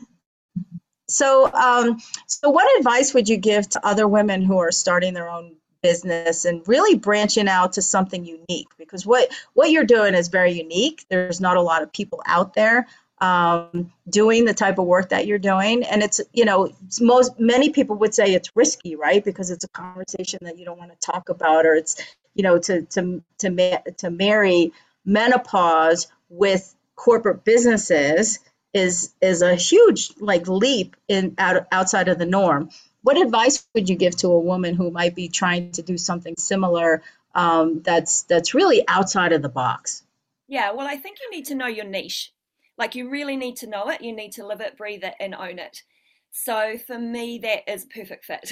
So 1.10 1.52
um, 1.54 2.00
so 2.28 2.50
what 2.50 2.80
advice 2.80 3.14
would 3.14 3.28
you 3.28 3.38
give 3.38 3.68
to 3.70 3.86
other 3.86 4.08
women 4.08 4.42
who 4.42 4.60
are 4.60 4.72
starting 4.72 5.14
their 5.14 5.30
own 5.30 5.58
business 5.84 6.46
and 6.46 6.66
really 6.68 6.98
branching 6.98 7.50
out 7.50 7.74
to 7.74 7.82
something 7.82 8.24
unique? 8.24 8.70
Because 8.78 9.06
what 9.06 9.30
what 9.54 9.70
you're 9.70 9.84
doing 9.84 10.14
is 10.14 10.30
very 10.30 10.54
unique. 10.54 11.06
There's 11.10 11.42
not 11.42 11.58
a 11.58 11.62
lot 11.62 11.84
of 11.84 11.92
people 11.92 12.22
out 12.26 12.54
there 12.54 12.88
um, 13.22 13.94
doing 14.10 14.46
the 14.46 14.54
type 14.54 14.80
of 14.80 14.86
work 14.86 15.10
that 15.10 15.28
you're 15.28 15.40
doing. 15.40 15.84
And 15.84 16.04
it's 16.04 16.20
you 16.34 16.44
know 16.44 16.70
most 17.00 17.40
many 17.40 17.70
people 17.70 17.96
would 17.98 18.14
say 18.14 18.34
it's 18.34 18.50
risky 18.56 18.96
right? 18.96 19.24
Because 19.24 19.52
it's 19.52 19.64
a 19.64 19.70
conversation 19.70 20.40
that 20.42 20.58
you 20.58 20.66
don't 20.66 20.80
want 20.80 20.92
to 20.92 20.98
talk 20.98 21.30
about 21.30 21.66
or 21.66 21.76
it's 21.76 21.96
you 22.34 22.44
know 22.44 22.58
to 22.60 22.82
to 22.82 23.24
to, 23.38 23.50
ma- 23.50 23.92
to 23.98 24.10
marry 24.10 24.74
menopause 25.06 26.08
with 26.30 26.76
corporate 26.96 27.46
businesses 27.46 28.40
is 28.74 29.14
is 29.22 29.42
a 29.42 29.56
huge 29.56 30.12
like 30.20 30.48
leap 30.48 30.96
in 31.08 31.36
out, 31.38 31.68
outside 31.72 32.08
of 32.08 32.18
the 32.18 32.26
norm. 32.26 32.70
What 33.04 33.22
advice 33.22 33.68
would 33.74 33.90
you 33.90 33.96
give 33.96 34.16
to 34.18 34.28
a 34.28 34.40
woman 34.40 34.76
who 34.76 34.92
might 34.92 35.16
be 35.16 35.28
trying 35.28 35.72
to 35.74 35.82
do 35.82 35.98
something 35.98 36.36
similar 36.38 37.02
um, 37.34 37.82
that's 37.82 38.24
that's 38.24 38.54
really 38.54 38.84
outside 38.88 39.32
of 39.32 39.42
the 39.42 39.50
box? 39.50 40.04
Yeah 40.48 40.72
well 40.72 40.88
i 40.88 40.98
think 40.98 41.18
you 41.22 41.30
need 41.32 41.46
to 41.46 41.56
know 41.56 41.68
your 41.68 41.86
niche 41.86 42.34
like 42.78 42.96
you 42.96 43.10
really 43.10 43.38
need 43.38 43.58
to 43.58 43.68
know 43.68 43.90
it. 43.90 44.02
You 44.02 44.16
need 44.16 44.32
to 44.34 44.46
live 44.46 44.62
it, 44.62 44.78
breathe 44.78 45.04
it, 45.04 45.16
and 45.20 45.36
own 45.36 45.60
it. 45.60 45.84
So 46.32 46.78
for 46.78 46.98
me, 46.98 47.40
that 47.40 47.72
is 47.72 47.86
perfect 47.86 48.26
fit. 48.26 48.52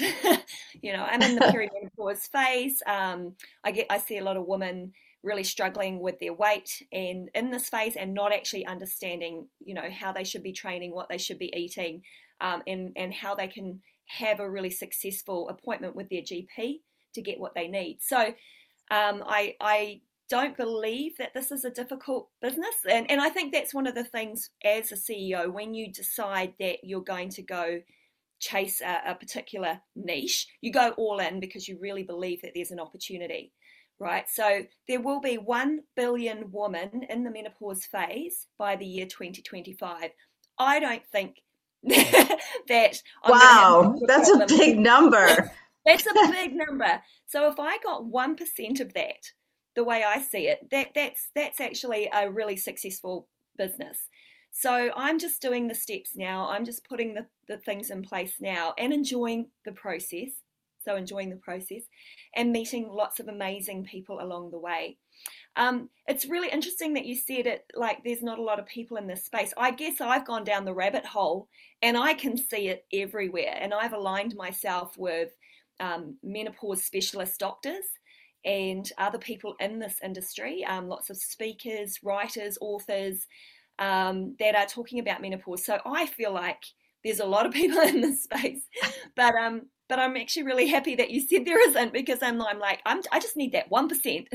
you 0.82 0.92
know, 0.92 1.02
I'm 1.02 1.22
in 1.22 1.34
the 1.34 1.40
perimenopause 1.98 2.28
phase. 2.30 2.82
Um, 2.86 3.34
I 3.64 3.72
get, 3.72 3.86
I 3.88 3.98
see 3.98 4.18
a 4.18 4.24
lot 4.24 4.36
of 4.36 4.46
women 4.46 4.92
really 5.22 5.44
struggling 5.44 6.00
with 6.00 6.18
their 6.18 6.32
weight 6.32 6.82
and 6.92 7.28
in 7.34 7.50
this 7.50 7.68
phase 7.68 7.96
and 7.96 8.14
not 8.14 8.32
actually 8.32 8.66
understanding, 8.66 9.48
you 9.60 9.74
know, 9.74 9.88
how 9.90 10.12
they 10.12 10.24
should 10.24 10.42
be 10.42 10.52
training, 10.52 10.94
what 10.94 11.08
they 11.08 11.18
should 11.18 11.38
be 11.38 11.52
eating, 11.56 12.02
um, 12.40 12.62
and 12.66 12.92
and 12.96 13.12
how 13.12 13.34
they 13.34 13.48
can 13.48 13.80
have 14.06 14.40
a 14.40 14.50
really 14.50 14.70
successful 14.70 15.48
appointment 15.48 15.94
with 15.94 16.08
their 16.08 16.22
GP 16.22 16.80
to 17.14 17.22
get 17.22 17.38
what 17.38 17.54
they 17.54 17.68
need. 17.68 17.98
So 18.00 18.18
um, 18.18 19.22
I 19.26 19.56
I 19.60 20.00
don't 20.30 20.56
believe 20.56 21.18
that 21.18 21.34
this 21.34 21.50
is 21.50 21.64
a 21.64 21.70
difficult 21.70 22.28
business. 22.40 22.74
And, 22.88 23.10
and 23.10 23.20
I 23.20 23.28
think 23.28 23.52
that's 23.52 23.74
one 23.74 23.86
of 23.86 23.94
the 23.94 24.04
things 24.04 24.50
as 24.64 24.92
a 24.92 24.94
CEO, 24.94 25.52
when 25.52 25.74
you 25.74 25.92
decide 25.92 26.54
that 26.60 26.84
you're 26.84 27.02
going 27.02 27.28
to 27.30 27.42
go 27.42 27.80
chase 28.38 28.80
a, 28.80 29.10
a 29.10 29.14
particular 29.14 29.80
niche, 29.96 30.46
you 30.60 30.72
go 30.72 30.90
all 30.90 31.18
in 31.18 31.40
because 31.40 31.68
you 31.68 31.78
really 31.80 32.04
believe 32.04 32.40
that 32.42 32.52
there's 32.54 32.70
an 32.70 32.80
opportunity, 32.80 33.52
right? 33.98 34.24
So 34.30 34.62
there 34.88 35.00
will 35.00 35.20
be 35.20 35.36
1 35.36 35.80
billion 35.96 36.50
women 36.52 37.02
in 37.10 37.24
the 37.24 37.30
menopause 37.30 37.84
phase 37.84 38.46
by 38.56 38.76
the 38.76 38.86
year 38.86 39.06
2025. 39.06 40.10
I 40.58 40.80
don't 40.80 41.06
think 41.10 41.42
that. 41.82 43.02
I'm 43.24 43.30
wow, 43.30 43.98
that's 44.06 44.30
a 44.30 44.46
big 44.46 44.78
number. 44.78 45.50
that's 45.86 46.06
a 46.06 46.12
big 46.30 46.54
number. 46.54 47.02
So 47.26 47.48
if 47.48 47.58
I 47.58 47.78
got 47.78 48.04
1% 48.04 48.80
of 48.80 48.94
that, 48.94 49.32
the 49.74 49.84
way 49.84 50.04
I 50.04 50.20
see 50.20 50.48
it, 50.48 50.68
that 50.70 50.88
that's 50.94 51.30
that's 51.34 51.60
actually 51.60 52.08
a 52.12 52.30
really 52.30 52.56
successful 52.56 53.28
business. 53.56 54.08
So 54.52 54.90
I'm 54.96 55.18
just 55.18 55.40
doing 55.40 55.68
the 55.68 55.74
steps 55.74 56.16
now. 56.16 56.48
I'm 56.48 56.64
just 56.64 56.88
putting 56.88 57.14
the, 57.14 57.26
the 57.48 57.58
things 57.58 57.90
in 57.90 58.02
place 58.02 58.34
now 58.40 58.74
and 58.78 58.92
enjoying 58.92 59.48
the 59.64 59.72
process. 59.72 60.30
So 60.82 60.96
enjoying 60.96 61.28
the 61.28 61.36
process 61.36 61.82
and 62.34 62.52
meeting 62.52 62.88
lots 62.88 63.20
of 63.20 63.28
amazing 63.28 63.84
people 63.84 64.18
along 64.20 64.50
the 64.50 64.58
way. 64.58 64.96
Um, 65.54 65.90
it's 66.06 66.24
really 66.24 66.48
interesting 66.48 66.94
that 66.94 67.04
you 67.04 67.14
said 67.14 67.46
it 67.46 67.64
like 67.74 68.02
there's 68.02 68.22
not 68.22 68.38
a 68.38 68.42
lot 68.42 68.58
of 68.58 68.66
people 68.66 68.96
in 68.96 69.06
this 69.06 69.24
space. 69.24 69.52
I 69.58 69.72
guess 69.72 70.00
I've 70.00 70.26
gone 70.26 70.42
down 70.42 70.64
the 70.64 70.72
rabbit 70.72 71.04
hole 71.04 71.48
and 71.82 71.98
I 71.98 72.14
can 72.14 72.36
see 72.36 72.68
it 72.68 72.86
everywhere. 72.94 73.58
And 73.60 73.74
I've 73.74 73.92
aligned 73.92 74.34
myself 74.36 74.96
with 74.96 75.30
um, 75.80 76.16
menopause 76.22 76.82
specialist 76.84 77.38
doctors 77.38 77.84
and 78.44 78.90
other 78.98 79.18
people 79.18 79.54
in 79.60 79.78
this 79.78 79.96
industry, 80.02 80.64
um, 80.64 80.88
lots 80.88 81.10
of 81.10 81.16
speakers, 81.16 81.98
writers, 82.02 82.56
authors 82.60 83.26
um, 83.78 84.36
that 84.38 84.54
are 84.54 84.66
talking 84.66 84.98
about 84.98 85.22
menopause. 85.22 85.64
So 85.64 85.78
I 85.84 86.06
feel 86.06 86.32
like 86.32 86.62
there's 87.04 87.20
a 87.20 87.26
lot 87.26 87.46
of 87.46 87.52
people 87.60 87.80
in 87.80 88.00
this 88.00 88.22
space, 88.22 88.62
but 89.16 89.34
um, 89.34 89.62
but 89.88 89.98
I'm 89.98 90.16
actually 90.16 90.44
really 90.44 90.68
happy 90.68 90.94
that 90.96 91.10
you 91.10 91.20
said 91.20 91.44
there 91.44 91.68
isn't 91.68 91.92
because 91.92 92.20
I'm 92.22 92.40
I'm 92.40 92.58
like 92.58 92.80
I'm 92.86 93.00
I 93.12 93.18
just 93.18 93.36
need 93.36 93.52
that 93.52 93.70
one 93.70 93.88
percent. 93.88 94.28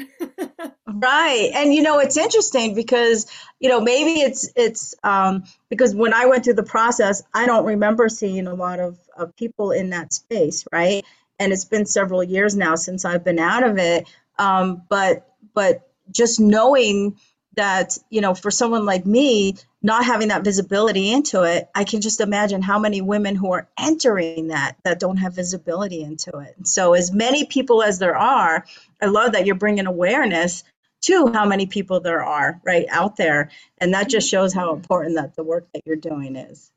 right, 0.88 1.52
and 1.54 1.74
you 1.74 1.82
know 1.82 2.00
it's 2.00 2.18
interesting 2.18 2.76
because 2.76 3.26
you 3.60 3.70
know 3.70 3.82
maybe 3.82 4.20
it's 4.20 4.52
it's 4.56 4.96
um, 5.04 5.44
because 5.70 5.96
when 5.96 6.14
I 6.14 6.26
went 6.26 6.44
through 6.44 6.56
the 6.56 6.64
process, 6.64 7.24
I 7.34 7.46
don't 7.46 7.66
remember 7.66 8.10
seeing 8.10 8.48
a 8.48 8.54
lot 8.54 8.80
of, 8.80 9.00
of 9.18 9.36
people 9.36 9.72
in 9.72 9.92
that 9.92 10.14
space, 10.14 10.66
right? 10.72 11.06
And 11.40 11.52
it's 11.52 11.66
been 11.66 11.86
several 11.86 12.24
years 12.24 12.56
now 12.56 12.76
since 12.76 13.06
I've 13.06 13.24
been 13.24 13.40
out 13.40 13.64
of 13.64 13.78
it. 13.78 14.08
Um, 14.38 14.84
but 14.90 15.28
but 15.54 15.88
just 16.12 16.40
knowing 16.40 17.18
that 17.56 17.98
you 18.10 18.22
know 18.22 18.34
for 18.34 18.52
someone 18.52 18.86
like 18.86 19.06
me 19.06 19.56
not 19.82 20.06
having 20.06 20.28
that 20.30 20.44
visibility 20.44 21.12
into 21.12 21.44
it 21.44 21.70
i 21.74 21.84
can 21.84 22.02
just 22.02 22.20
imagine 22.20 22.62
how 22.62 22.80
many 22.80 23.02
women 23.02 23.36
who 23.36 23.54
are 23.54 23.68
entering 23.80 24.50
that 24.50 24.76
that 24.84 25.00
don't 25.00 25.18
have 25.18 25.34
visibility 25.34 26.02
into 26.02 26.38
it. 26.40 26.68
So 26.68 26.94
as 26.94 27.12
many 27.12 27.46
people 27.46 27.82
as 27.82 28.00
there 28.00 28.18
are 28.18 28.66
i 29.02 29.06
love 29.06 29.34
that 29.34 29.46
you're 29.46 29.56
bringing 29.56 29.88
awareness 29.88 30.64
to 31.02 31.32
how 31.32 31.46
many 31.46 31.68
people 31.68 32.00
there 32.00 32.24
are 32.24 32.60
right 32.66 32.88
out 32.90 33.16
there. 33.16 33.52
And 33.78 33.94
that 33.94 34.10
just 34.10 34.28
shows 34.28 34.54
how 34.56 34.74
important 34.74 35.18
that 35.18 35.36
the 35.36 35.44
work 35.44 35.68
that 35.74 35.84
you're 35.86 35.98
doing 35.98 36.36
is. 36.36 36.72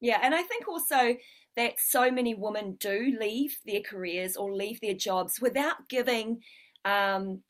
Yeah 0.00 0.18
and 0.22 0.34
i 0.34 0.42
think 0.42 0.68
also 0.68 1.16
that 1.56 1.74
so 1.78 2.10
many 2.10 2.34
women 2.34 2.76
do 2.80 3.16
leave 3.20 3.58
their 3.64 3.80
careers 3.80 4.36
or 4.36 4.54
leave 4.54 4.80
their 4.80 4.94
jobs 4.94 5.40
without 5.40 5.88
giving 5.88 6.40
um, 6.84 7.42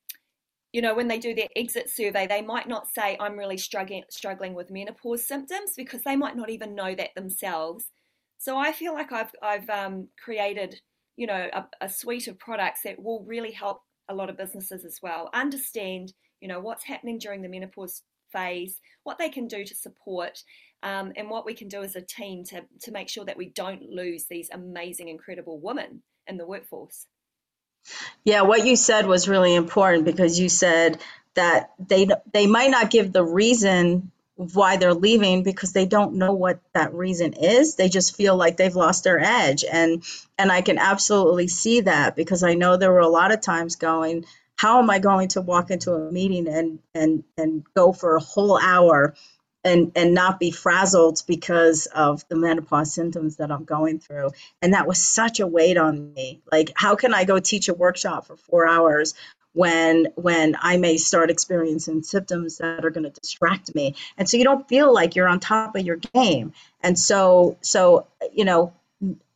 you 0.73 0.83
know 0.83 0.95
when 0.95 1.09
they 1.09 1.19
do 1.19 1.35
their 1.35 1.49
exit 1.57 1.89
survey 1.89 2.27
they 2.27 2.43
might 2.43 2.69
not 2.69 2.89
say 2.89 3.17
i'm 3.21 3.39
really 3.39 3.57
struggling 3.57 4.03
struggling 4.11 4.55
with 4.55 4.71
menopause 4.71 5.27
symptoms 5.27 5.73
because 5.77 6.03
they 6.03 6.17
might 6.17 6.37
not 6.37 6.51
even 6.51 6.75
know 6.75 6.95
that 6.95 7.15
themselves. 7.15 7.87
So 8.39 8.59
i 8.59 8.73
feel 8.73 8.93
like 8.93 9.13
i've 9.13 9.31
i've 9.43 9.71
um, 9.71 10.09
created 10.23 10.81
you 11.17 11.27
know 11.27 11.49
a, 11.53 11.65
a 11.81 11.89
suite 11.89 12.29
of 12.29 12.39
products 12.39 12.81
that 12.85 13.01
will 13.01 13.25
really 13.25 13.53
help 13.53 13.83
a 14.09 14.15
lot 14.15 14.29
of 14.29 14.37
businesses 14.37 14.85
as 14.85 14.99
well 15.03 15.31
understand 15.33 16.13
you 16.41 16.49
know 16.49 16.61
what's 16.61 16.85
happening 16.85 17.19
during 17.19 17.41
the 17.41 17.49
menopause 17.49 18.03
phase 18.35 18.81
what 19.05 19.19
they 19.19 19.29
can 19.31 19.47
do 19.47 19.65
to 19.65 19.75
support 19.75 20.43
um, 20.83 21.13
and 21.17 21.31
what 21.31 21.47
we 21.47 21.55
can 21.55 21.69
do 21.69 21.83
as 21.83 21.97
a 21.97 22.03
team 22.03 22.45
to, 22.45 22.63
to 22.83 22.93
make 22.93 23.09
sure 23.09 23.25
that 23.25 23.39
we 23.39 23.49
don't 23.49 23.83
lose 23.83 24.27
these 24.29 24.51
amazing, 24.53 25.09
incredible 25.09 25.59
women 25.59 26.03
in 26.27 26.37
the 26.37 26.47
workforce. 26.47 27.07
Yeah, 28.25 28.43
what 28.43 28.67
you 28.67 28.77
said 28.77 29.07
was 29.07 29.29
really 29.29 29.55
important 29.55 30.05
because 30.05 30.39
you 30.39 30.49
said 30.49 31.01
that 31.35 31.73
they 31.79 32.09
they 32.33 32.47
might 32.47 32.71
not 32.71 32.91
give 32.91 33.13
the 33.13 33.25
reason 33.25 34.11
why 34.37 34.77
they're 34.77 34.95
leaving 34.95 35.43
because 35.43 35.73
they 35.73 35.87
don't 35.87 36.15
know 36.15 36.33
what 36.33 36.61
that 36.73 36.95
reason 36.95 37.35
is. 37.35 37.77
They 37.77 37.89
just 37.89 38.17
feel 38.17 38.37
like 38.37 38.57
they've 38.57 38.75
lost 38.75 39.05
their 39.05 39.21
edge 39.21 39.65
and 39.71 40.03
and 40.39 40.51
I 40.51 40.63
can 40.63 40.79
absolutely 40.79 41.49
see 41.49 41.83
that 41.83 42.17
because 42.17 42.43
I 42.43 42.55
know 42.55 42.77
there 42.77 42.93
were 42.93 43.01
a 43.01 43.09
lot 43.09 43.33
of 43.33 43.41
times 43.41 43.77
going 43.77 44.25
how 44.57 44.81
am 44.81 44.91
I 44.91 44.99
going 44.99 45.29
to 45.29 45.41
walk 45.41 45.71
into 45.71 45.93
a 45.93 46.13
meeting 46.13 46.49
and 46.49 46.79
and 46.95 47.25
and 47.37 47.65
go 47.75 47.93
for 47.93 48.17
a 48.17 48.21
whole 48.21 48.59
hour 48.59 49.15
and 49.65 49.93
and 49.97 50.15
not 50.15 50.39
be 50.39 50.51
frazzled 50.51 51.23
because 51.27 51.87
of 51.87 52.27
the 52.29 52.37
menopause 52.37 52.93
symptoms 52.95 53.37
that 53.37 53.51
I'm 53.51 53.65
going 53.65 53.99
through. 53.99 54.31
And 54.63 54.75
that 54.75 54.87
was 54.87 55.01
such 55.01 55.41
a 55.41 55.47
weight 55.47 55.77
on 55.77 56.13
me. 56.15 56.43
Like 56.51 56.73
how 56.75 56.95
can 56.97 57.15
I 57.15 57.25
go 57.25 57.41
teach 57.41 57.69
a 57.69 57.75
workshop 57.75 58.27
for 58.27 58.37
4 58.37 58.69
hours 58.69 59.15
when 59.55 60.09
when 60.17 60.57
I 60.61 60.77
may 60.77 60.97
start 60.99 61.31
experiencing 61.31 62.03
symptoms 62.03 62.59
that 62.59 62.85
are 62.85 62.91
going 62.91 63.05
to 63.05 63.21
distract 63.21 63.75
me. 63.75 63.95
And 64.19 64.29
so 64.29 64.37
you 64.37 64.45
don't 64.45 64.69
feel 64.69 64.93
like 64.93 65.17
you're 65.17 65.29
on 65.29 65.41
top 65.41 65.77
of 65.77 65.87
your 65.87 65.97
game. 65.97 66.53
And 66.83 66.99
so 66.99 67.57
so 67.63 68.07
you 68.33 68.45
know 68.45 68.73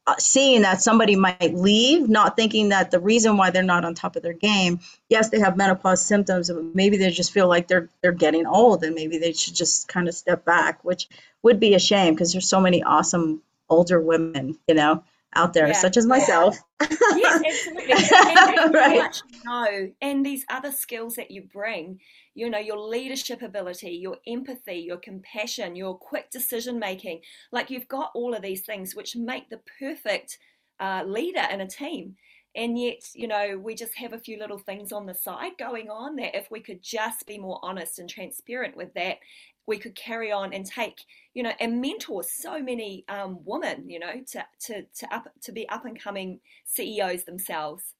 Uh, 0.09 0.15
seeing 0.19 0.63
that 0.63 0.81
somebody 0.81 1.17
might 1.17 1.55
leave, 1.55 2.09
not 2.09 2.35
thinking 2.35 2.71
that 2.71 2.91
the 2.91 2.99
reason 2.99 3.37
why 3.37 3.51
they're 3.51 3.63
not 3.63 3.85
on 3.85 3.95
top 3.95 4.17
of 4.17 4.23
their 4.23 4.33
game, 4.33 4.81
yes, 5.11 5.29
they 5.29 5.39
have 5.39 5.55
menopause 5.55 6.03
symptoms, 6.03 6.51
but 6.51 6.65
maybe 6.75 6.97
they 6.97 7.11
just 7.11 7.31
feel 7.31 7.47
like 7.47 7.69
they're 7.69 7.91
they're 8.01 8.13
getting 8.13 8.47
old 8.47 8.83
and 8.85 8.95
maybe 8.95 9.19
they 9.19 9.35
should 9.35 9.55
just 9.55 9.87
kind 9.87 10.09
of 10.09 10.15
step 10.15 10.47
back, 10.47 10.83
which 10.83 11.11
would 11.43 11.61
be 11.61 11.75
a 11.75 11.79
shame 11.79 12.15
because 12.15 12.33
there's 12.33 12.49
so 12.49 12.59
many 12.59 12.83
awesome 12.83 13.43
older 13.69 14.01
women, 14.01 14.57
you 14.67 14.75
know, 14.75 15.05
out 15.35 15.53
there, 15.53 15.67
yeah. 15.67 15.75
such 15.75 15.99
as 15.99 16.07
myself. 16.07 16.57
yes, 16.81 17.43
absolutely. 17.45 17.93
And, 18.39 18.59
and, 18.59 18.75
right. 18.75 19.23
Know, 19.49 19.93
and 20.01 20.25
these 20.25 20.45
other 20.49 20.73
skills 20.73 21.15
that 21.15 21.31
you 21.31 21.43
bring, 21.43 22.01
you 22.35 22.51
know, 22.51 22.59
your 22.59 22.79
leadership 22.79 23.43
ability, 23.43 23.91
your 23.91 24.19
empathy, 24.27 24.77
your 24.77 24.99
compassion, 24.99 25.77
your 25.77 25.97
quick 25.97 26.31
decision 26.31 26.79
making. 26.79 27.21
Like 27.53 27.71
you've 27.71 27.89
got 27.89 28.11
all 28.15 28.35
of 28.35 28.43
these 28.43 28.63
things 28.63 28.95
which 28.95 29.17
make 29.17 29.51
the 29.51 29.61
perfect 29.79 30.39
uh, 30.81 31.05
leader 31.07 31.47
in 31.51 31.61
a 31.61 31.67
team. 31.67 32.17
And 32.55 32.79
yet, 32.79 33.03
you 33.15 33.29
know, 33.29 33.59
we 33.59 33.75
just 33.75 33.95
have 33.97 34.13
a 34.13 34.19
few 34.19 34.39
little 34.39 34.59
things 34.59 34.93
on 34.93 35.07
the 35.07 35.15
side 35.15 35.53
going 35.59 35.91
on 35.91 36.17
that 36.17 36.37
if 36.37 36.51
we 36.51 36.61
could 36.61 36.83
just 36.83 37.27
be 37.27 37.39
more 37.39 37.61
honest 37.63 37.99
and 37.99 38.09
transparent 38.09 38.77
with 38.77 38.95
that, 38.95 39.19
we 39.67 39.79
could 39.79 39.95
carry 39.95 40.33
on 40.33 40.55
and 40.55 40.65
take, 40.65 41.05
you 41.35 41.43
know, 41.43 41.53
and 41.61 41.81
mentor 41.81 42.23
so 42.23 42.61
many 42.61 43.05
um, 43.09 43.39
women, 43.45 43.89
you 43.89 43.99
know, 43.99 44.23
to, 44.33 44.45
to, 44.61 44.83
to, 44.97 45.15
up, 45.15 45.29
to 45.43 45.53
be 45.53 45.69
up 45.69 45.85
and 45.85 46.01
coming 46.01 46.41
CEOs 46.65 47.25
themselves. 47.25 47.95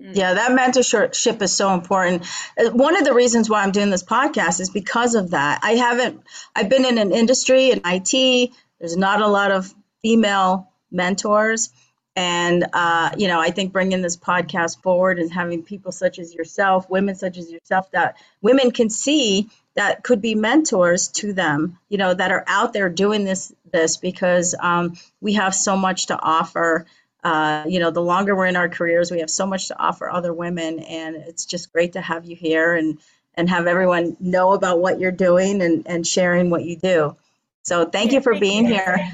Mm. 0.00 0.16
Yeah, 0.16 0.34
that 0.34 0.50
mentorship 0.50 1.42
is 1.42 1.52
so 1.52 1.72
important. 1.72 2.26
Uh, 2.58 2.70
one 2.70 2.96
of 2.96 3.04
the 3.04 3.14
reasons 3.14 3.48
why 3.48 3.62
I'm 3.62 3.72
doing 3.72 3.90
this 3.90 4.02
podcast 4.02 4.60
is 4.60 4.70
because 4.70 5.14
of 5.14 5.30
that. 5.30 5.60
I 5.62 5.72
haven't, 5.72 6.22
I've 6.54 6.68
been 6.68 6.84
in 6.84 6.98
an 6.98 7.12
industry 7.12 7.70
in 7.70 7.80
IT, 7.84 8.50
there's 8.80 8.96
not 8.96 9.20
a 9.20 9.28
lot 9.28 9.50
of 9.50 9.72
female 10.02 10.70
mentors. 10.90 11.70
And, 12.16 12.66
uh, 12.72 13.10
you 13.16 13.26
know, 13.26 13.40
I 13.40 13.50
think 13.50 13.72
bringing 13.72 14.02
this 14.02 14.16
podcast 14.16 14.82
forward 14.82 15.18
and 15.18 15.32
having 15.32 15.64
people 15.64 15.90
such 15.90 16.18
as 16.18 16.32
yourself, 16.32 16.88
women 16.88 17.16
such 17.16 17.38
as 17.38 17.50
yourself, 17.50 17.90
that 17.90 18.16
women 18.40 18.70
can 18.70 18.88
see 18.88 19.48
that 19.74 20.04
could 20.04 20.20
be 20.20 20.36
mentors 20.36 21.08
to 21.08 21.32
them, 21.32 21.78
you 21.88 21.98
know, 21.98 22.14
that 22.14 22.30
are 22.30 22.44
out 22.46 22.72
there 22.72 22.88
doing 22.88 23.24
this, 23.24 23.52
this 23.72 23.96
because 23.96 24.54
um, 24.60 24.94
we 25.20 25.32
have 25.34 25.54
so 25.54 25.76
much 25.76 26.06
to 26.06 26.20
offer 26.20 26.86
uh, 27.24 27.64
you 27.66 27.80
know, 27.80 27.90
the 27.90 28.02
longer 28.02 28.36
we're 28.36 28.46
in 28.46 28.56
our 28.56 28.68
careers, 28.68 29.10
we 29.10 29.20
have 29.20 29.30
so 29.30 29.46
much 29.46 29.68
to 29.68 29.78
offer 29.78 30.10
other 30.10 30.32
women, 30.32 30.80
and 30.80 31.16
it's 31.16 31.46
just 31.46 31.72
great 31.72 31.94
to 31.94 32.02
have 32.02 32.26
you 32.26 32.36
here 32.36 32.74
and 32.74 32.98
and 33.36 33.50
have 33.50 33.66
everyone 33.66 34.16
know 34.20 34.52
about 34.52 34.78
what 34.80 35.00
you're 35.00 35.10
doing 35.10 35.60
and 35.62 35.84
and 35.86 36.06
sharing 36.06 36.50
what 36.50 36.64
you 36.64 36.76
do. 36.76 37.16
So 37.62 37.86
thank 37.86 38.12
yeah, 38.12 38.18
you 38.18 38.22
for 38.22 38.34
thank 38.34 38.42
being 38.42 38.66
you. 38.66 38.74
here. 38.74 39.10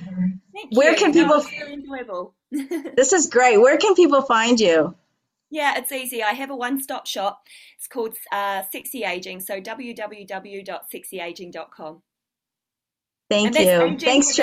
Thank 0.53 0.77
Where 0.77 0.91
you. 0.91 0.99
can 0.99 1.13
people? 1.13 1.45
enjoyable. 1.69 2.35
this 2.51 3.13
is 3.13 3.29
great. 3.29 3.59
Where 3.59 3.77
can 3.77 3.95
people 3.95 4.23
find 4.23 4.59
you? 4.59 4.97
Yeah, 5.51 5.79
it's 5.79 5.93
easy. 5.93 6.21
I 6.23 6.33
have 6.33 6.51
a 6.51 6.57
one-stop 6.57 7.07
shop. 7.07 7.47
It's 7.77 7.87
called 7.89 8.17
uh, 8.33 8.63
Sexy 8.71 9.03
Ageing. 9.03 9.41
So 9.41 9.61
www.sexyageing.com. 9.61 12.03
Thank 13.29 13.59
you. 13.59 13.99
Thanks, 13.99 14.39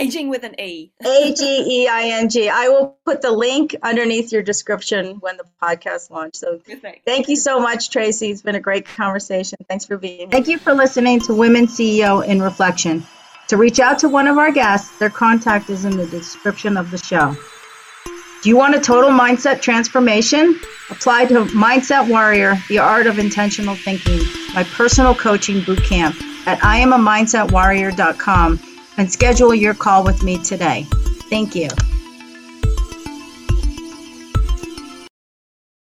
Ageing 0.00 0.30
with 0.30 0.44
an 0.44 0.58
E. 0.58 0.90
A 1.04 1.34
G 1.34 1.82
E 1.82 1.86
I 1.86 2.04
N 2.04 2.30
G. 2.30 2.48
I 2.48 2.68
will 2.68 2.96
put 3.04 3.20
the 3.20 3.30
link 3.30 3.76
underneath 3.82 4.32
your 4.32 4.42
description 4.42 5.16
when 5.20 5.36
the 5.36 5.44
podcast 5.62 6.10
launches. 6.10 6.40
So 6.40 6.56
Perfect. 6.56 7.04
thank 7.04 7.28
you 7.28 7.36
so 7.36 7.60
much, 7.60 7.90
Tracy. 7.90 8.30
It's 8.30 8.40
been 8.40 8.54
a 8.54 8.60
great 8.60 8.86
conversation. 8.86 9.58
Thanks 9.68 9.84
for 9.84 9.98
being 9.98 10.20
here. 10.20 10.28
Thank 10.30 10.48
you 10.48 10.56
for 10.56 10.72
listening 10.72 11.20
to 11.20 11.34
Women 11.34 11.66
CEO 11.66 12.26
in 12.26 12.40
Reflection. 12.40 13.06
To 13.48 13.58
reach 13.58 13.78
out 13.78 13.98
to 13.98 14.08
one 14.08 14.26
of 14.26 14.38
our 14.38 14.50
guests, 14.50 14.98
their 14.98 15.10
contact 15.10 15.68
is 15.68 15.84
in 15.84 15.98
the 15.98 16.06
description 16.06 16.78
of 16.78 16.90
the 16.90 16.96
show. 16.96 17.36
Do 18.42 18.48
you 18.48 18.56
want 18.56 18.74
a 18.74 18.80
total 18.80 19.10
mindset 19.10 19.60
transformation? 19.60 20.58
Apply 20.88 21.26
to 21.26 21.44
Mindset 21.44 22.08
Warrior, 22.08 22.56
the 22.70 22.78
art 22.78 23.06
of 23.06 23.18
intentional 23.18 23.74
thinking, 23.74 24.20
my 24.54 24.64
personal 24.64 25.14
coaching 25.14 25.62
boot 25.62 25.84
camp 25.84 26.16
at 26.46 26.58
IamAMindsetWarrior.com 26.60 28.60
and 29.00 29.10
schedule 29.10 29.54
your 29.54 29.72
call 29.72 30.04
with 30.04 30.22
me 30.22 30.36
today. 30.36 30.86
Thank 31.30 31.54
you. 31.54 31.68